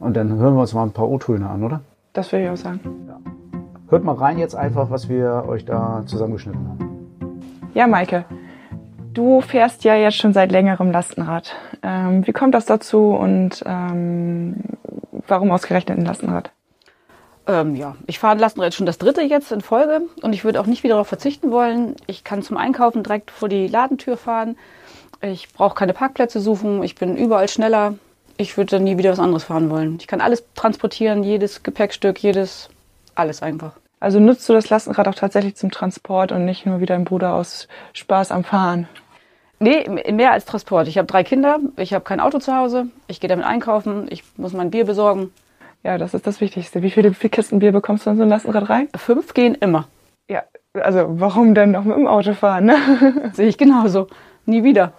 Und 0.00 0.16
dann 0.16 0.36
hören 0.38 0.54
wir 0.54 0.62
uns 0.62 0.74
mal 0.74 0.82
ein 0.82 0.92
paar 0.92 1.08
O-Töne 1.08 1.48
an, 1.48 1.62
oder? 1.62 1.82
Das 2.14 2.32
würde 2.32 2.46
ich 2.46 2.50
auch 2.50 2.56
sagen. 2.56 2.80
Ja. 3.06 3.18
Hört 3.94 4.02
mal 4.02 4.16
rein 4.16 4.38
jetzt 4.38 4.56
einfach, 4.56 4.90
was 4.90 5.08
wir 5.08 5.44
euch 5.46 5.64
da 5.66 6.02
zusammengeschnitten 6.04 6.68
haben. 6.68 7.38
Ja, 7.74 7.86
Maike, 7.86 8.24
du 9.12 9.40
fährst 9.40 9.84
ja 9.84 9.94
jetzt 9.94 10.16
schon 10.16 10.32
seit 10.32 10.50
längerem 10.50 10.90
Lastenrad. 10.90 11.54
Ähm, 11.80 12.26
wie 12.26 12.32
kommt 12.32 12.56
das 12.56 12.66
dazu 12.66 13.10
und 13.14 13.62
ähm, 13.64 14.56
warum 15.28 15.52
ausgerechnet 15.52 15.96
ein 15.96 16.04
Lastenrad? 16.04 16.50
Ähm, 17.46 17.76
ja, 17.76 17.94
ich 18.08 18.18
fahre 18.18 18.34
ein 18.34 18.40
Lastenrad 18.40 18.74
schon 18.74 18.84
das 18.84 18.98
dritte 18.98 19.22
jetzt 19.22 19.52
in 19.52 19.60
Folge 19.60 20.00
und 20.22 20.32
ich 20.32 20.44
würde 20.44 20.60
auch 20.60 20.66
nicht 20.66 20.82
wieder 20.82 20.94
darauf 20.94 21.06
verzichten 21.06 21.52
wollen. 21.52 21.94
Ich 22.08 22.24
kann 22.24 22.42
zum 22.42 22.56
Einkaufen 22.56 23.04
direkt 23.04 23.30
vor 23.30 23.48
die 23.48 23.68
Ladentür 23.68 24.16
fahren. 24.16 24.56
Ich 25.20 25.52
brauche 25.52 25.76
keine 25.76 25.92
Parkplätze 25.92 26.40
suchen. 26.40 26.82
Ich 26.82 26.96
bin 26.96 27.16
überall 27.16 27.48
schneller. 27.48 27.94
Ich 28.38 28.56
würde 28.56 28.80
nie 28.80 28.98
wieder 28.98 29.12
was 29.12 29.20
anderes 29.20 29.44
fahren 29.44 29.70
wollen. 29.70 29.98
Ich 30.00 30.08
kann 30.08 30.20
alles 30.20 30.42
transportieren, 30.56 31.22
jedes 31.22 31.62
Gepäckstück, 31.62 32.18
jedes, 32.18 32.70
alles 33.14 33.40
einfach. 33.40 33.74
Also 34.00 34.20
nutzt 34.20 34.48
du 34.48 34.52
das 34.52 34.70
Lastenrad 34.70 35.08
auch 35.08 35.14
tatsächlich 35.14 35.56
zum 35.56 35.70
Transport 35.70 36.32
und 36.32 36.44
nicht 36.44 36.66
nur 36.66 36.80
wie 36.80 36.86
dein 36.86 37.04
Bruder 37.04 37.34
aus 37.34 37.68
Spaß 37.94 38.32
am 38.32 38.44
Fahren? 38.44 38.88
Nee, 39.60 39.88
mehr 40.12 40.32
als 40.32 40.44
Transport. 40.44 40.88
Ich 40.88 40.98
habe 40.98 41.06
drei 41.06 41.24
Kinder, 41.24 41.58
ich 41.76 41.94
habe 41.94 42.04
kein 42.04 42.20
Auto 42.20 42.38
zu 42.38 42.54
Hause, 42.54 42.88
ich 43.06 43.20
gehe 43.20 43.28
damit 43.28 43.46
einkaufen, 43.46 44.06
ich 44.10 44.22
muss 44.36 44.52
mein 44.52 44.70
Bier 44.70 44.84
besorgen. 44.84 45.32
Ja, 45.82 45.98
das 45.98 46.14
ist 46.14 46.26
das 46.26 46.40
Wichtigste. 46.40 46.82
Wie 46.82 46.90
viele, 46.90 47.10
Kisten 47.12 47.58
Bier 47.58 47.72
bekommst 47.72 48.06
du 48.06 48.10
in 48.10 48.16
so 48.16 48.22
ein 48.22 48.28
Lastenrad 48.28 48.68
rein? 48.68 48.88
Fünf 48.96 49.34
gehen 49.34 49.54
immer. 49.54 49.86
Ja, 50.28 50.42
also 50.72 51.04
warum 51.20 51.54
denn 51.54 51.72
noch 51.72 51.84
mit 51.84 51.96
dem 51.96 52.06
Auto 52.06 52.32
fahren? 52.32 52.64
Ne? 52.64 52.76
Sehe 53.34 53.48
ich 53.48 53.58
genauso. 53.58 54.08
Nie 54.46 54.64
wieder. 54.64 54.92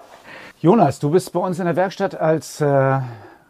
Jonas, 0.60 1.00
du 1.00 1.10
bist 1.10 1.34
bei 1.34 1.40
uns 1.40 1.60
in 1.60 1.66
der 1.66 1.75
Werkstatt 1.75 2.20
als 2.20 2.62
äh, 2.62 3.00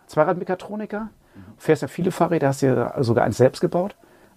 Zweiradmechatroniker. 0.07 1.09
Fährst 1.57 1.81
ja 1.81 1.87
viele 1.87 2.11
Fahrräder, 2.11 2.47
hast 2.47 2.61
dir 2.61 2.93
sogar 2.99 3.25
eins 3.25 3.37
selbst 3.37 3.61
gebaut. 3.61 3.95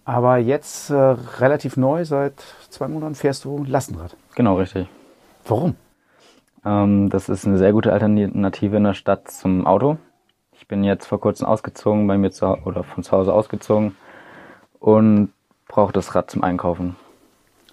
Aber 0.08 0.38
jetzt 0.38 0.88
äh, 0.88 0.94
relativ 0.94 1.76
neu, 1.76 2.02
seit 2.06 2.32
zwei 2.70 2.88
Monaten 2.88 3.14
fährst 3.14 3.44
du 3.44 3.62
Lastenrad. 3.64 4.16
Genau, 4.36 4.56
richtig. 4.56 4.88
Warum? 5.44 5.76
Ähm, 6.64 7.10
das 7.10 7.28
ist 7.28 7.46
eine 7.46 7.58
sehr 7.58 7.72
gute 7.72 7.92
Alternative 7.92 8.78
in 8.78 8.84
der 8.84 8.94
Stadt 8.94 9.30
zum 9.30 9.66
Auto. 9.66 9.98
Ich 10.52 10.66
bin 10.66 10.82
jetzt 10.82 11.04
vor 11.04 11.20
kurzem 11.20 11.46
ausgezogen, 11.46 12.06
bei 12.06 12.16
mir 12.16 12.30
zu, 12.30 12.46
oder 12.46 12.84
von 12.84 13.02
zu 13.04 13.12
Hause 13.12 13.34
ausgezogen 13.34 13.96
und 14.80 15.30
brauche 15.66 15.92
das 15.92 16.14
Rad 16.14 16.30
zum 16.30 16.42
Einkaufen. 16.42 16.96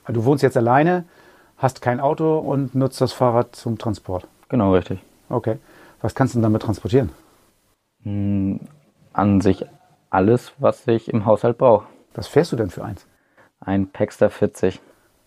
Du 0.05 0.25
wohnst 0.25 0.43
jetzt 0.43 0.57
alleine, 0.57 1.05
hast 1.55 1.81
kein 1.81 2.01
Auto 2.01 2.37
und 2.37 2.75
nutzt 2.75 2.99
das 2.99 3.13
Fahrrad 3.13 3.55
zum 3.55 3.77
Transport. 3.77 4.27
Genau, 4.49 4.73
richtig. 4.73 4.99
Okay. 5.29 5.57
Was 6.01 6.15
kannst 6.15 6.33
du 6.33 6.39
denn 6.39 6.43
damit 6.43 6.63
transportieren? 6.63 7.11
Hm, 8.03 8.59
an 9.13 9.39
sich 9.39 9.65
alles, 10.09 10.51
was 10.57 10.85
ich 10.89 11.07
im 11.07 11.25
Haushalt 11.25 11.57
brauche. 11.57 11.94
Was 12.15 12.27
fährst 12.27 12.51
du 12.51 12.55
denn 12.55 12.69
für 12.69 12.83
eins? 12.83 13.05
Ein 13.59 13.87
Paxter 13.87 14.29
40. 14.29 14.81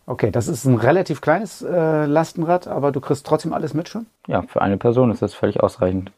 Okay, 0.07 0.31
das 0.31 0.49
ist 0.49 0.65
ein 0.65 0.77
relativ 0.77 1.21
kleines 1.21 1.61
äh, 1.61 2.07
Lastenrad, 2.07 2.67
aber 2.67 2.93
du 2.93 3.01
kriegst 3.01 3.27
trotzdem 3.27 3.53
alles 3.53 3.75
mit 3.75 3.89
schon? 3.91 4.07
Ja, 4.27 4.43
für 4.43 4.63
eine 4.63 4.79
Person 4.79 5.11
ist 5.11 5.21
das 5.21 5.35
völlig 5.35 5.61
ausreichend. 5.61 6.13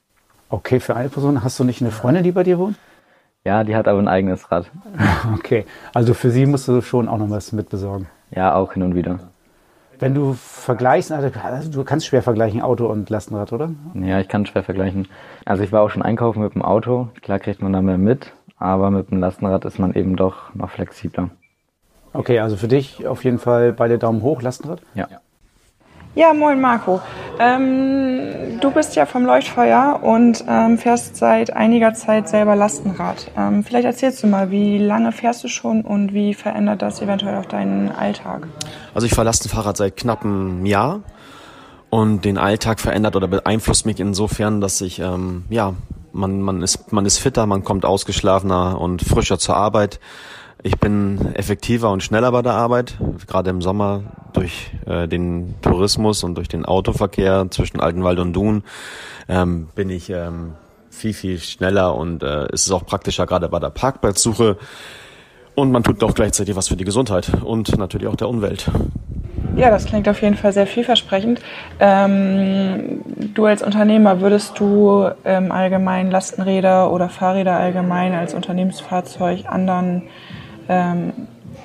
Okay, 0.49 0.79
für 0.79 0.95
eine 0.95 1.09
Person. 1.09 1.43
Hast 1.43 1.59
du 1.59 1.65
nicht 1.65 1.81
eine 1.81 1.91
Freundin, 1.91 2.23
die 2.23 2.33
bei 2.33 2.45
dir 2.45 2.59
wohnt? 2.59 2.77
Ja, 3.45 3.65
die 3.65 3.75
hat 3.75 3.89
aber 3.89 3.99
ein 3.99 4.09
eigenes 4.09 4.51
Rad. 4.51 4.71
Okay, 5.35 5.67
also 5.93 6.15
für 6.15 6.31
sie 6.31 6.47
musst 6.47 6.69
du 6.69 6.81
schon 6.83 7.09
auch 7.09 7.19
noch 7.19 7.31
was 7.31 7.53
mitbesorgen. 7.53 8.07
Ja, 8.31 8.55
auch 8.55 8.75
hin 8.75 8.83
und 8.83 8.95
wieder. 8.95 9.19
Wenn 9.99 10.15
du 10.15 10.33
vergleichst, 10.33 11.13
also 11.13 11.31
du 11.71 11.85
kannst 11.85 12.07
schwer 12.07 12.23
vergleichen 12.23 12.63
Auto 12.63 12.87
und 12.87 13.11
Lastenrad, 13.11 13.53
oder? 13.53 13.71
Ja, 13.95 14.19
ich 14.19 14.29
kann 14.29 14.47
schwer 14.47 14.63
vergleichen. 14.63 15.09
Also 15.45 15.63
ich 15.63 15.73
war 15.73 15.83
auch 15.83 15.91
schon 15.91 16.03
einkaufen 16.03 16.43
mit 16.43 16.55
dem 16.55 16.63
Auto. 16.63 17.09
Klar 17.21 17.39
kriegt 17.39 17.61
man 17.61 17.73
da 17.73 17.83
mehr 17.83 17.99
mit, 17.99 18.33
aber 18.61 18.91
mit 18.91 19.11
dem 19.11 19.19
Lastenrad 19.19 19.65
ist 19.65 19.81
man 19.81 19.95
eben 19.95 20.15
doch 20.15 20.55
noch 20.55 20.71
flexibler. 20.71 21.31
Okay, 22.13 22.39
also 22.39 22.57
für 22.57 22.69
dich 22.69 23.07
auf 23.07 23.25
jeden 23.25 23.39
Fall 23.39 23.73
beide 23.73 23.99
Daumen 23.99 24.23
hoch, 24.23 24.43
Lastenrad? 24.43 24.81
Ja. 24.95 25.09
Ja, 26.17 26.35
moin 26.35 26.61
Marco. 26.61 27.01
Ähm, 27.39 28.59
du 28.61 28.73
bist 28.73 28.97
ja 28.97 29.07
vom 29.07 29.25
Leuchtfeuer 29.25 30.01
und 30.03 30.45
ähm, 30.49 30.77
fährst 30.77 31.17
seit 31.17 31.55
einiger 31.55 31.95
Zeit 31.95 32.29
selber 32.29 32.57
Lastenrad. 32.57 33.31
Ähm, 33.39 33.63
vielleicht 33.63 33.85
erzählst 33.85 34.23
du 34.25 34.27
mal, 34.27 34.51
wie 34.51 34.79
lange 34.79 35.13
fährst 35.13 35.45
du 35.45 35.49
schon 35.49 35.83
und 35.83 36.13
wie 36.13 36.35
verändert 36.35 36.83
das 36.83 37.01
eventuell 37.01 37.37
auch 37.37 37.47
deinen 37.47 37.93
Alltag? 37.93 38.49
Also 38.93 39.07
ich 39.07 39.15
fahre 39.15 39.27
Lastenfahrrad 39.27 39.77
seit 39.77 39.97
knapp 39.97 40.25
einem 40.25 40.67
Jahr 40.67 41.01
und 41.91 42.25
den 42.25 42.39
Alltag 42.39 42.81
verändert 42.81 43.15
oder 43.15 43.29
beeinflusst 43.29 43.87
mich 43.87 44.01
insofern, 44.01 44.61
dass 44.61 44.81
ich 44.81 44.99
ähm, 44.99 45.45
ja 45.49 45.75
man 46.21 46.41
man 46.41 46.63
ist 46.63 46.93
man 46.93 47.07
ist 47.07 47.19
fitter, 47.19 47.47
man 47.47 47.65
kommt 47.65 47.85
ausgeschlafener 47.85 48.81
und 48.81 49.03
frischer 49.03 49.39
zur 49.39 49.57
Arbeit. 49.57 49.99
Ich 50.63 50.79
bin 50.79 51.35
effektiver 51.35 51.91
und 51.91 52.03
schneller 52.03 52.31
bei 52.33 52.43
der 52.43 52.53
Arbeit, 52.53 52.99
gerade 53.27 53.49
im 53.49 53.63
Sommer 53.63 54.03
durch 54.35 54.71
äh, 54.87 55.09
den 55.09 55.55
Tourismus 55.63 56.23
und 56.23 56.35
durch 56.35 56.49
den 56.49 56.67
Autoverkehr 56.67 57.47
zwischen 57.51 57.81
Altenwald 57.81 58.19
und 58.19 58.35
Dun 58.35 58.63
ähm, 59.29 59.69
bin 59.75 59.89
ich 59.89 60.11
ähm, 60.11 60.53
viel, 60.91 61.15
viel 61.15 61.39
schneller 61.39 61.95
und 61.95 62.23
äh, 62.23 62.47
es 62.53 62.67
ist 62.67 62.73
auch 62.73 62.85
praktischer, 62.85 63.27
gerade 63.27 63.49
bei 63.49 63.59
der 63.59 63.71
Parkplatzsuche. 63.71 64.59
Und 65.55 65.73
man 65.73 65.83
tut 65.83 66.03
auch 66.05 66.15
gleichzeitig 66.15 66.57
was 66.57 66.69
für 66.69 66.77
die 66.77 66.85
Gesundheit 66.85 67.31
und 67.43 67.77
natürlich 67.77 68.09
auch 68.09 68.17
der 68.17 68.29
Umwelt. 68.29 68.71
Ja, 69.57 69.71
das 69.71 69.85
klingt 69.85 70.09
auf 70.09 70.23
jeden 70.23 70.37
Fall 70.37 70.53
sehr 70.53 70.67
vielversprechend. 70.67 71.41
Ähm, 71.81 73.01
du 73.41 73.47
als 73.47 73.63
Unternehmer, 73.63 74.21
würdest 74.21 74.59
du 74.61 75.09
ähm, 75.25 75.51
allgemein 75.51 76.11
Lastenräder 76.11 76.93
oder 76.93 77.09
Fahrräder 77.09 77.57
allgemein 77.57 78.15
als 78.15 78.35
Unternehmensfahrzeug 78.35 79.47
anderen 79.47 80.03
ähm, 80.69 81.13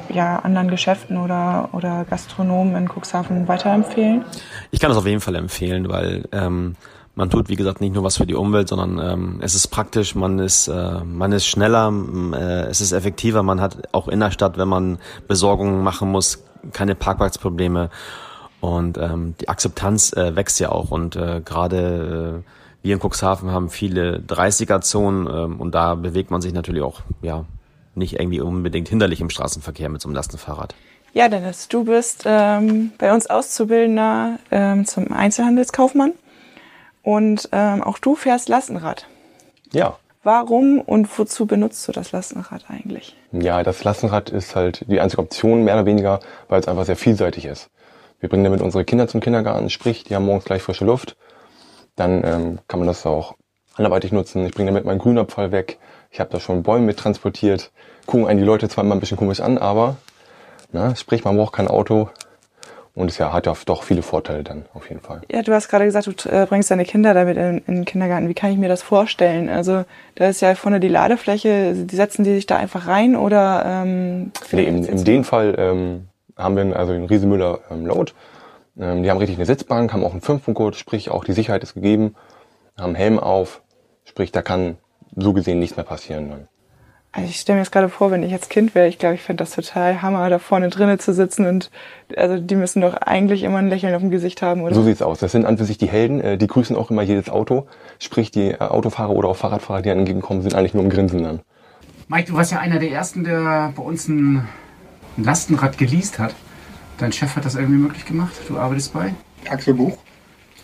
ja, 0.09 0.37
anderen 0.37 0.69
Geschäften 0.69 1.17
oder, 1.17 1.69
oder 1.73 2.05
Gastronomen 2.09 2.75
in 2.75 2.89
Cuxhaven 2.89 3.47
weiterempfehlen? 3.47 4.23
Ich 4.71 4.79
kann 4.79 4.91
es 4.91 4.97
auf 4.97 5.05
jeden 5.05 5.19
Fall 5.19 5.35
empfehlen, 5.35 5.89
weil 5.89 6.25
ähm, 6.31 6.75
man 7.15 7.29
tut, 7.29 7.49
wie 7.49 7.55
gesagt, 7.55 7.81
nicht 7.81 7.93
nur 7.93 8.03
was 8.03 8.17
für 8.17 8.25
die 8.25 8.35
Umwelt, 8.35 8.67
sondern 8.67 8.99
ähm, 8.99 9.39
es 9.41 9.55
ist 9.55 9.67
praktisch, 9.67 10.15
man 10.15 10.39
ist, 10.39 10.67
äh, 10.67 11.03
man 11.03 11.31
ist 11.31 11.47
schneller, 11.47 11.91
äh, 12.33 12.67
es 12.69 12.81
ist 12.81 12.91
effektiver, 12.91 13.41
man 13.41 13.61
hat 13.61 13.77
auch 13.93 14.07
in 14.07 14.19
der 14.19 14.31
Stadt, 14.31 14.57
wenn 14.57 14.67
man 14.67 14.99
Besorgungen 15.27 15.83
machen 15.83 16.11
muss, 16.11 16.43
keine 16.71 16.95
Parkplatzprobleme 16.95 17.89
und 18.65 18.97
ähm, 18.97 19.35
die 19.39 19.47
Akzeptanz 19.47 20.11
äh, 20.13 20.35
wächst 20.35 20.59
ja 20.59 20.71
auch 20.71 20.89
und 20.89 21.15
äh, 21.15 21.41
gerade 21.45 22.43
äh, 22.43 22.49
wir 22.81 22.95
in 22.95 22.99
Cuxhaven 22.99 23.51
haben 23.51 23.69
viele 23.69 24.17
30er-Zonen 24.27 25.27
ähm, 25.27 25.61
und 25.61 25.75
da 25.75 25.93
bewegt 25.93 26.31
man 26.31 26.41
sich 26.41 26.51
natürlich 26.51 26.81
auch 26.81 27.01
ja 27.21 27.45
nicht 27.93 28.19
irgendwie 28.19 28.41
unbedingt 28.41 28.89
hinderlich 28.89 29.21
im 29.21 29.29
Straßenverkehr 29.29 29.89
mit 29.89 30.01
so 30.01 30.07
einem 30.07 30.15
Lastenfahrrad. 30.15 30.73
Ja, 31.13 31.29
Dennis, 31.29 31.67
du 31.67 31.85
bist 31.85 32.23
ähm, 32.25 32.91
bei 32.97 33.13
uns 33.13 33.27
Auszubildender 33.27 34.39
ähm, 34.49 34.85
zum 34.85 35.13
Einzelhandelskaufmann 35.13 36.13
und 37.03 37.47
ähm, 37.51 37.83
auch 37.83 37.99
du 37.99 38.15
fährst 38.15 38.49
Lastenrad. 38.49 39.05
Ja. 39.73 39.97
Warum 40.23 40.81
und 40.81 41.19
wozu 41.19 41.45
benutzt 41.45 41.87
du 41.87 41.91
das 41.91 42.11
Lastenrad 42.11 42.65
eigentlich? 42.67 43.15
Ja, 43.31 43.61
das 43.61 43.83
Lastenrad 43.83 44.31
ist 44.31 44.55
halt 44.55 44.85
die 44.89 44.99
einzige 44.99 45.21
Option, 45.21 45.63
mehr 45.63 45.75
oder 45.75 45.85
weniger, 45.85 46.19
weil 46.47 46.59
es 46.59 46.67
einfach 46.67 46.85
sehr 46.85 46.95
vielseitig 46.95 47.45
ist. 47.45 47.69
Wir 48.19 48.29
bringen 48.29 48.43
damit 48.43 48.61
unsere 48.61 48.85
Kinder 48.85 49.07
zum 49.07 49.21
Kindergarten, 49.21 49.69
sprich, 49.69 50.03
die 50.03 50.15
haben 50.15 50.25
morgens 50.25 50.45
gleich 50.45 50.61
frische 50.61 50.85
Luft. 50.85 51.17
Dann 51.95 52.23
ähm, 52.25 52.59
kann 52.67 52.79
man 52.79 52.87
das 52.87 53.05
auch 53.05 53.35
anderweitig 53.75 54.11
nutzen. 54.11 54.45
Ich 54.45 54.53
bringe 54.53 54.71
damit 54.71 54.85
meinen 54.85 54.99
Grünabfall 54.99 55.51
weg. 55.51 55.77
Ich 56.11 56.19
habe 56.19 56.29
da 56.29 56.39
schon 56.39 56.63
Bäume 56.63 56.85
mit 56.85 56.97
transportiert. 56.97 57.71
Gucken 58.05 58.27
einen 58.27 58.39
die 58.39 58.45
Leute 58.45 58.69
zwar 58.69 58.83
immer 58.83 58.95
ein 58.95 58.99
bisschen 58.99 59.17
komisch 59.17 59.41
an, 59.41 59.57
aber 59.57 59.97
na, 60.71 60.95
sprich, 60.95 61.23
man 61.23 61.35
braucht 61.37 61.53
kein 61.53 61.67
Auto. 61.67 62.09
Und 62.93 63.11
es 63.11 63.17
ja, 63.17 63.33
hat 63.33 63.45
ja 63.45 63.53
doch 63.65 63.83
viele 63.83 64.01
Vorteile 64.01 64.41
dann 64.41 64.65
auf 64.73 64.87
jeden 64.87 65.01
Fall. 65.01 65.21
Ja, 65.29 65.41
du 65.41 65.53
hast 65.53 65.67
gerade 65.67 65.83
gesagt, 65.83 66.07
du 66.07 66.29
äh, 66.29 66.45
bringst 66.45 66.71
deine 66.71 66.85
Kinder 66.85 67.13
damit 67.13 67.35
in, 67.35 67.57
in, 67.67 67.75
den 67.75 67.85
Kindergarten. 67.85 68.29
Wie 68.29 68.33
kann 68.33 68.51
ich 68.51 68.57
mir 68.57 68.69
das 68.69 68.81
vorstellen? 68.81 69.49
Also 69.49 69.83
da 70.15 70.29
ist 70.29 70.41
ja 70.41 70.55
vorne 70.55 70.79
die 70.79 70.87
Ladefläche, 70.87 71.73
die 71.73 71.95
setzen 71.95 72.23
die 72.23 72.33
sich 72.33 72.45
da 72.45 72.55
einfach 72.55 72.87
rein 72.87 73.17
oder? 73.17 73.63
Ähm, 73.65 74.31
nee, 74.53 74.63
in, 74.63 74.85
in 74.85 75.03
dem 75.03 75.25
Fall 75.25 75.55
ähm, 75.57 76.07
haben 76.35 76.55
wir 76.55 76.75
also 76.75 76.93
den 76.93 77.05
Riesemüller 77.05 77.59
ähm, 77.69 77.85
Load. 77.85 78.13
Ähm, 78.77 79.03
die 79.03 79.09
haben 79.09 79.17
richtig 79.17 79.37
eine 79.37 79.45
Sitzbank, 79.45 79.93
haben 79.93 80.03
auch 80.03 80.11
einen 80.11 80.21
Fünfpunktcode, 80.21 80.75
sprich 80.75 81.09
auch 81.09 81.23
die 81.23 81.33
Sicherheit 81.33 81.63
ist 81.63 81.73
gegeben, 81.73 82.15
haben 82.77 82.95
Helm 82.95 83.19
auf, 83.19 83.61
sprich 84.03 84.31
da 84.31 84.41
kann 84.41 84.77
so 85.15 85.33
gesehen 85.33 85.59
nichts 85.59 85.77
mehr 85.77 85.85
passieren 85.85 86.29
dann. 86.29 86.47
Also 87.15 87.29
ich 87.29 87.39
stelle 87.39 87.55
mir 87.55 87.63
jetzt 87.63 87.71
gerade 87.71 87.87
vor, 87.87 88.11
wenn 88.11 88.23
ich 88.23 88.31
jetzt 88.31 88.49
Kind 88.49 88.75
wäre, 88.75 88.89
ich 88.89 88.99
glaube, 88.99 89.15
ich 89.15 89.21
fände 89.21 89.41
das 89.41 89.51
total 89.51 90.01
Hammer, 90.01 90.29
da 90.29 90.37
vorne 90.37 90.67
drinnen 90.67 90.99
zu 90.99 91.13
sitzen 91.13 91.45
und 91.45 91.71
also 92.17 92.37
die 92.37 92.57
müssen 92.57 92.81
doch 92.81 92.93
eigentlich 92.93 93.43
immer 93.43 93.59
ein 93.59 93.69
Lächeln 93.69 93.95
auf 93.95 94.01
dem 94.01 94.11
Gesicht 94.11 94.41
haben, 94.41 94.63
oder? 94.63 94.75
So 94.75 94.83
sieht's 94.83 95.01
aus. 95.01 95.19
Das 95.19 95.31
sind 95.31 95.45
an 95.45 95.57
für 95.57 95.63
sich 95.63 95.77
die 95.77 95.87
Helden, 95.87 96.19
äh, 96.19 96.37
die 96.37 96.47
grüßen 96.47 96.75
auch 96.75 96.91
immer 96.91 97.03
jedes 97.03 97.29
Auto. 97.29 97.67
Sprich, 97.99 98.31
die 98.31 98.51
äh, 98.51 98.59
Autofahrer 98.59 99.11
oder 99.11 99.29
auch 99.29 99.37
Fahrradfahrer, 99.37 99.81
die 99.81 99.89
entgegenkommen, 99.89 100.41
sind 100.41 100.55
eigentlich 100.55 100.73
nur 100.73 100.83
im 100.83 100.89
Grinsen 100.89 101.23
dann. 101.23 101.39
Mike, 102.09 102.31
du 102.31 102.33
warst 102.35 102.51
ja 102.51 102.59
einer 102.59 102.79
der 102.79 102.91
ersten, 102.91 103.23
der 103.23 103.71
bei 103.73 103.81
uns 103.81 104.09
ein 105.17 105.23
Lastenrad 105.23 105.77
geleast 105.77 106.19
hat. 106.19 106.35
Dein 106.97 107.11
Chef 107.11 107.35
hat 107.35 107.45
das 107.45 107.55
irgendwie 107.55 107.79
möglich 107.79 108.05
gemacht. 108.05 108.33
Du 108.47 108.57
arbeitest 108.57 108.93
bei? 108.93 109.13
Axel 109.49 109.73
Buch. 109.73 109.97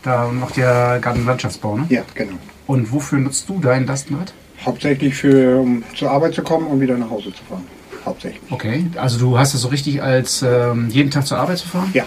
Da 0.04 0.28
macht 0.28 0.58
ja 0.58 0.98
Gartenlandschaftsbau, 0.98 1.78
ne? 1.78 1.86
Ja, 1.90 2.04
genau. 2.16 2.38
Und 2.68 2.92
wofür 2.92 3.20
nutzt 3.20 3.48
du 3.50 3.60
dein 3.60 3.86
Lastenrad? 3.86 4.34
Hauptsächlich 4.66 5.16
für, 5.16 5.60
um 5.60 5.84
zur 5.96 6.12
Arbeit 6.12 6.34
zu 6.34 6.44
kommen 6.44 6.68
und 6.68 6.80
wieder 6.80 6.98
nach 6.98 7.10
Hause 7.10 7.34
zu 7.34 7.44
fahren. 7.44 7.66
Hauptsächlich. 8.06 8.42
Okay, 8.50 8.86
also 8.96 9.20
du 9.20 9.38
hast 9.38 9.54
es 9.54 9.62
so 9.62 9.68
richtig 9.68 10.02
als 10.02 10.42
ähm, 10.42 10.90
jeden 10.90 11.12
Tag 11.12 11.28
zur 11.28 11.38
Arbeit 11.38 11.60
zu 11.60 11.68
fahren? 11.68 11.90
Ja. 11.94 12.06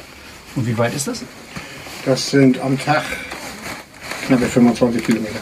Und 0.57 0.67
wie 0.67 0.77
weit 0.77 0.95
ist 0.95 1.07
das? 1.07 1.23
Das 2.05 2.31
sind 2.31 2.61
am 2.61 2.79
Tag 2.79 3.03
knappe 4.27 4.47
25 4.47 5.05
Kilometer. 5.05 5.41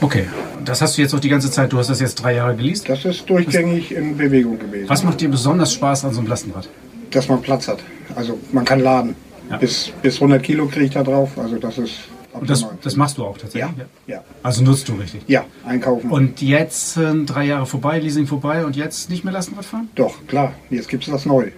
Okay, 0.00 0.26
das 0.68 0.82
hast 0.82 0.96
du 0.98 1.02
jetzt 1.02 1.12
noch 1.12 1.20
die 1.20 1.28
ganze 1.28 1.50
Zeit, 1.50 1.72
du 1.72 1.78
hast 1.78 1.88
das 1.90 2.00
jetzt 2.00 2.16
drei 2.16 2.34
Jahre 2.34 2.54
geleast. 2.54 2.88
Das 2.88 3.04
ist 3.04 3.28
durchgängig 3.28 3.92
in 3.92 4.16
Bewegung 4.16 4.58
gewesen. 4.58 4.88
Was 4.88 5.02
macht 5.02 5.20
dir 5.20 5.28
besonders 5.28 5.72
Spaß 5.72 6.04
an 6.04 6.12
so 6.12 6.20
einem 6.20 6.28
Lastenrad? 6.28 6.68
Dass 7.10 7.28
man 7.28 7.40
Platz 7.40 7.68
hat. 7.68 7.78
Also 8.14 8.38
man 8.52 8.64
kann 8.64 8.80
laden. 8.80 9.14
Ja. 9.50 9.56
Bis, 9.56 9.90
bis 10.02 10.16
100 10.16 10.42
Kilo 10.42 10.66
kriege 10.66 10.84
ich 10.86 10.90
da 10.92 11.02
drauf. 11.02 11.30
Also 11.38 11.56
das 11.56 11.78
ist 11.78 11.94
Und 12.34 12.50
das, 12.50 12.66
das 12.82 12.96
machst 12.96 13.16
du 13.16 13.24
auch 13.24 13.38
tatsächlich? 13.38 13.72
ja, 14.06 14.14
ja. 14.16 14.24
Also 14.42 14.62
nutzt 14.62 14.88
du 14.88 14.94
richtig? 14.94 15.22
Ja, 15.26 15.44
einkaufen. 15.64 16.10
Und 16.10 16.42
jetzt 16.42 16.94
sind 16.94 17.26
drei 17.26 17.46
Jahre 17.46 17.64
vorbei, 17.64 17.98
Leasing 17.98 18.26
vorbei 18.26 18.66
und 18.66 18.76
jetzt 18.76 19.08
nicht 19.08 19.24
mehr 19.24 19.32
Lastenrad 19.32 19.64
fahren? 19.64 19.88
Doch, 19.94 20.26
klar. 20.26 20.52
Jetzt 20.68 20.88
gibt 20.88 21.04
es 21.04 21.10
das 21.10 21.24
neu. 21.24 21.50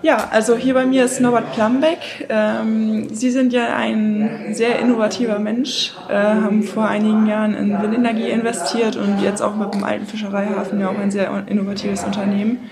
Ja, 0.00 0.28
also 0.30 0.54
hier 0.54 0.74
bei 0.74 0.86
mir 0.86 1.04
ist 1.04 1.20
Norbert 1.20 1.52
Plambeck. 1.54 2.28
Ähm, 2.28 3.08
Sie 3.12 3.30
sind 3.30 3.52
ja 3.52 3.74
ein 3.74 4.50
sehr 4.52 4.78
innovativer 4.78 5.40
Mensch, 5.40 5.92
äh, 6.08 6.14
haben 6.14 6.62
vor 6.62 6.86
einigen 6.86 7.26
Jahren 7.26 7.54
in 7.54 7.82
Windenergie 7.82 8.30
investiert 8.30 8.94
und 8.94 9.20
jetzt 9.20 9.42
auch 9.42 9.56
mit 9.56 9.74
dem 9.74 9.82
alten 9.82 10.06
Fischereihafen 10.06 10.78
ja 10.78 10.88
auch 10.88 10.98
ein 10.98 11.10
sehr 11.10 11.30
innovatives 11.48 12.04
Unternehmen. 12.04 12.70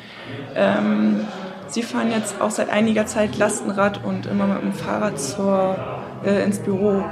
Ähm, 0.55 1.17
Sie 1.67 1.83
fahren 1.83 2.13
jetzt 2.13 2.41
auch 2.41 2.51
seit 2.51 2.71
einiger 2.71 3.07
Zeit 3.07 3.37
Lastenrad 3.37 4.05
und 4.05 4.27
immer 4.27 4.47
mit 4.47 4.63
dem 4.63 4.73
Fahrrad 4.73 5.19
zur, 5.19 5.75
äh, 6.25 6.45
ins 6.45 6.61
Büro. 6.61 7.03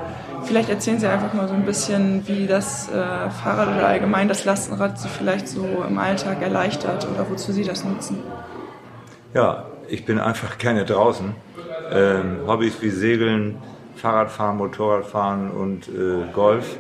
Vielleicht 0.45 0.69
erzählen 0.69 1.01
Sie 1.01 1.09
einfach 1.09 1.35
mal 1.35 1.49
so 1.49 1.55
ein 1.55 1.65
bisschen, 1.65 2.23
wie 2.29 2.47
das 2.47 2.89
äh, 2.89 3.31
Fahrrad 3.43 3.67
oder 3.67 3.89
allgemein 3.89 4.29
das 4.29 4.45
Lastenrad 4.45 4.97
Sie 4.97 5.09
vielleicht 5.09 5.49
so 5.49 5.67
im 5.89 5.99
Alltag 5.99 6.41
erleichtert 6.41 7.05
oder 7.13 7.29
wozu 7.29 7.51
Sie 7.51 7.65
das 7.65 7.83
nutzen. 7.85 8.23
Ja, 9.33 9.65
ich 9.89 10.05
bin 10.05 10.19
einfach 10.19 10.59
gerne 10.59 10.85
draußen. 10.85 11.35
Ähm, 11.93 12.39
Hobbys 12.47 12.81
wie 12.81 12.91
Segeln, 12.91 13.57
Fahrradfahren, 13.97 14.57
Motorradfahren 14.57 15.51
und 15.51 15.89
äh, 15.89 16.33
Golf, 16.33 16.79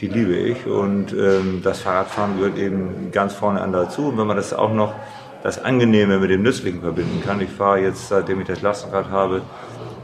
die 0.00 0.08
liebe 0.08 0.34
ich. 0.34 0.66
Und 0.66 1.12
ähm, 1.12 1.60
das 1.62 1.80
Fahrradfahren 1.80 2.38
gehört 2.38 2.58
eben 2.58 3.10
ganz 3.12 3.34
vorne 3.34 3.60
an 3.60 3.72
dazu. 3.72 4.08
Und 4.08 4.18
wenn 4.18 4.26
man 4.26 4.36
das 4.36 4.52
auch 4.52 4.72
noch 4.72 4.94
das 5.42 5.62
Angenehme 5.62 6.18
mit 6.18 6.30
dem 6.30 6.42
Nützlichen 6.42 6.80
verbinden 6.80 7.22
kann. 7.24 7.40
Ich 7.40 7.50
fahre 7.50 7.80
jetzt, 7.80 8.08
seitdem 8.08 8.40
ich 8.40 8.46
das 8.46 8.62
Lastenrad 8.62 9.10
habe, 9.10 9.42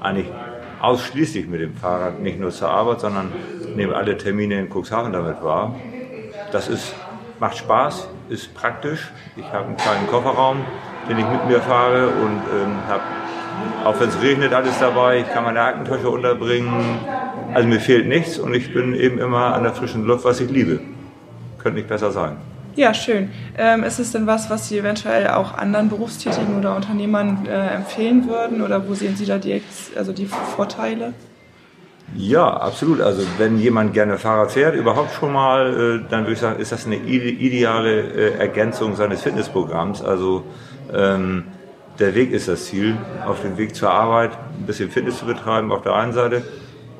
eigentlich 0.01 0.27
ausschließlich 0.81 1.47
mit 1.47 1.61
dem 1.61 1.75
Fahrrad, 1.75 2.21
nicht 2.21 2.41
nur 2.41 2.51
zur 2.51 2.71
Arbeit, 2.71 3.01
sondern 3.01 3.33
nehme 3.77 3.95
alle 3.95 4.17
Termine 4.17 4.59
in 4.59 4.69
Cuxhaven 4.69 5.13
damit 5.13 5.43
wahr. 5.43 5.77
Das 6.53 6.69
ist, 6.69 6.95
macht 7.39 7.59
Spaß, 7.59 8.09
ist 8.29 8.55
praktisch. 8.55 9.11
Ich 9.37 9.45
habe 9.53 9.67
einen 9.67 9.77
kleinen 9.77 10.07
Kofferraum, 10.09 10.65
den 11.09 11.19
ich 11.19 11.27
mit 11.27 11.47
mir 11.47 11.61
fahre 11.61 12.09
und 12.09 12.43
ähm, 12.53 12.77
habe, 12.89 13.03
auch 13.85 13.99
wenn 14.01 14.09
es 14.09 14.21
regnet, 14.21 14.53
alles 14.53 14.79
dabei. 14.79 15.21
Ich 15.21 15.33
kann 15.33 15.45
meine 15.45 15.61
Aktentasche 15.61 16.09
unterbringen. 16.09 16.99
Also 17.55 17.69
mir 17.69 17.81
fehlt 17.81 18.07
nichts 18.07 18.39
und 18.39 18.55
ich 18.55 18.73
bin 18.73 18.95
eben 18.95 19.19
immer 19.19 19.55
an 19.55 19.63
der 19.63 19.73
frischen 19.73 20.05
Luft, 20.05 20.25
was 20.25 20.41
ich 20.41 20.51
liebe. 20.51 20.81
Könnte 21.59 21.79
nicht 21.79 21.89
besser 21.89 22.11
sein. 22.11 22.37
Ja, 22.77 22.95
schön. 22.95 23.31
Ähm, 23.57 23.83
ist 23.83 23.99
es 23.99 24.13
denn 24.13 24.29
was, 24.29 24.51
was 24.51 24.69
Sie 24.69 24.79
eventuell 24.79 25.27
auch 25.29 25.59
anderen 25.59 25.89
Berufstätigen 25.89 26.57
oder 26.57 26.77
Unternehmern 26.77 27.45
äh, 27.47 27.75
empfehlen 27.75 28.29
würden? 28.29 28.63
Oder 28.63 28.89
wo 28.89 28.95
sehen 28.95 29.17
Sie 29.17 29.27
da 29.27 29.39
die, 29.39 29.61
also 29.97 30.13
die 30.13 30.27
Vorteile? 30.27 31.13
Ja, 32.15 32.49
absolut. 32.49 33.01
Also 33.01 33.23
wenn 33.37 33.59
jemand 33.59 33.95
gerne 33.95 34.17
Fahrrad 34.17 34.53
fährt, 34.53 34.77
überhaupt 34.77 35.13
schon 35.15 35.33
mal, 35.33 36.03
äh, 36.05 36.09
dann 36.09 36.23
würde 36.23 36.35
ich 36.35 36.39
sagen, 36.39 36.61
ist 36.61 36.71
das 36.71 36.87
eine 36.87 36.97
ideale 36.97 38.01
äh, 38.01 38.39
Ergänzung 38.39 38.95
seines 38.95 39.23
Fitnessprogramms. 39.23 40.03
Also 40.03 40.45
ähm, 40.93 41.45
der 41.99 42.15
Weg 42.15 42.33
ist 42.33 42.49
das 42.49 42.67
Ziel, 42.67 42.97
auf 43.27 43.43
dem 43.43 43.59
Weg 43.59 43.75
zur 43.75 43.91
Arbeit 43.91 44.31
ein 44.59 44.67
bisschen 44.67 44.91
Fitness 44.91 45.19
zu 45.19 45.27
betreiben 45.27 45.73
auf 45.73 45.83
der 45.83 45.95
einen 45.95 46.13
Seite 46.13 46.43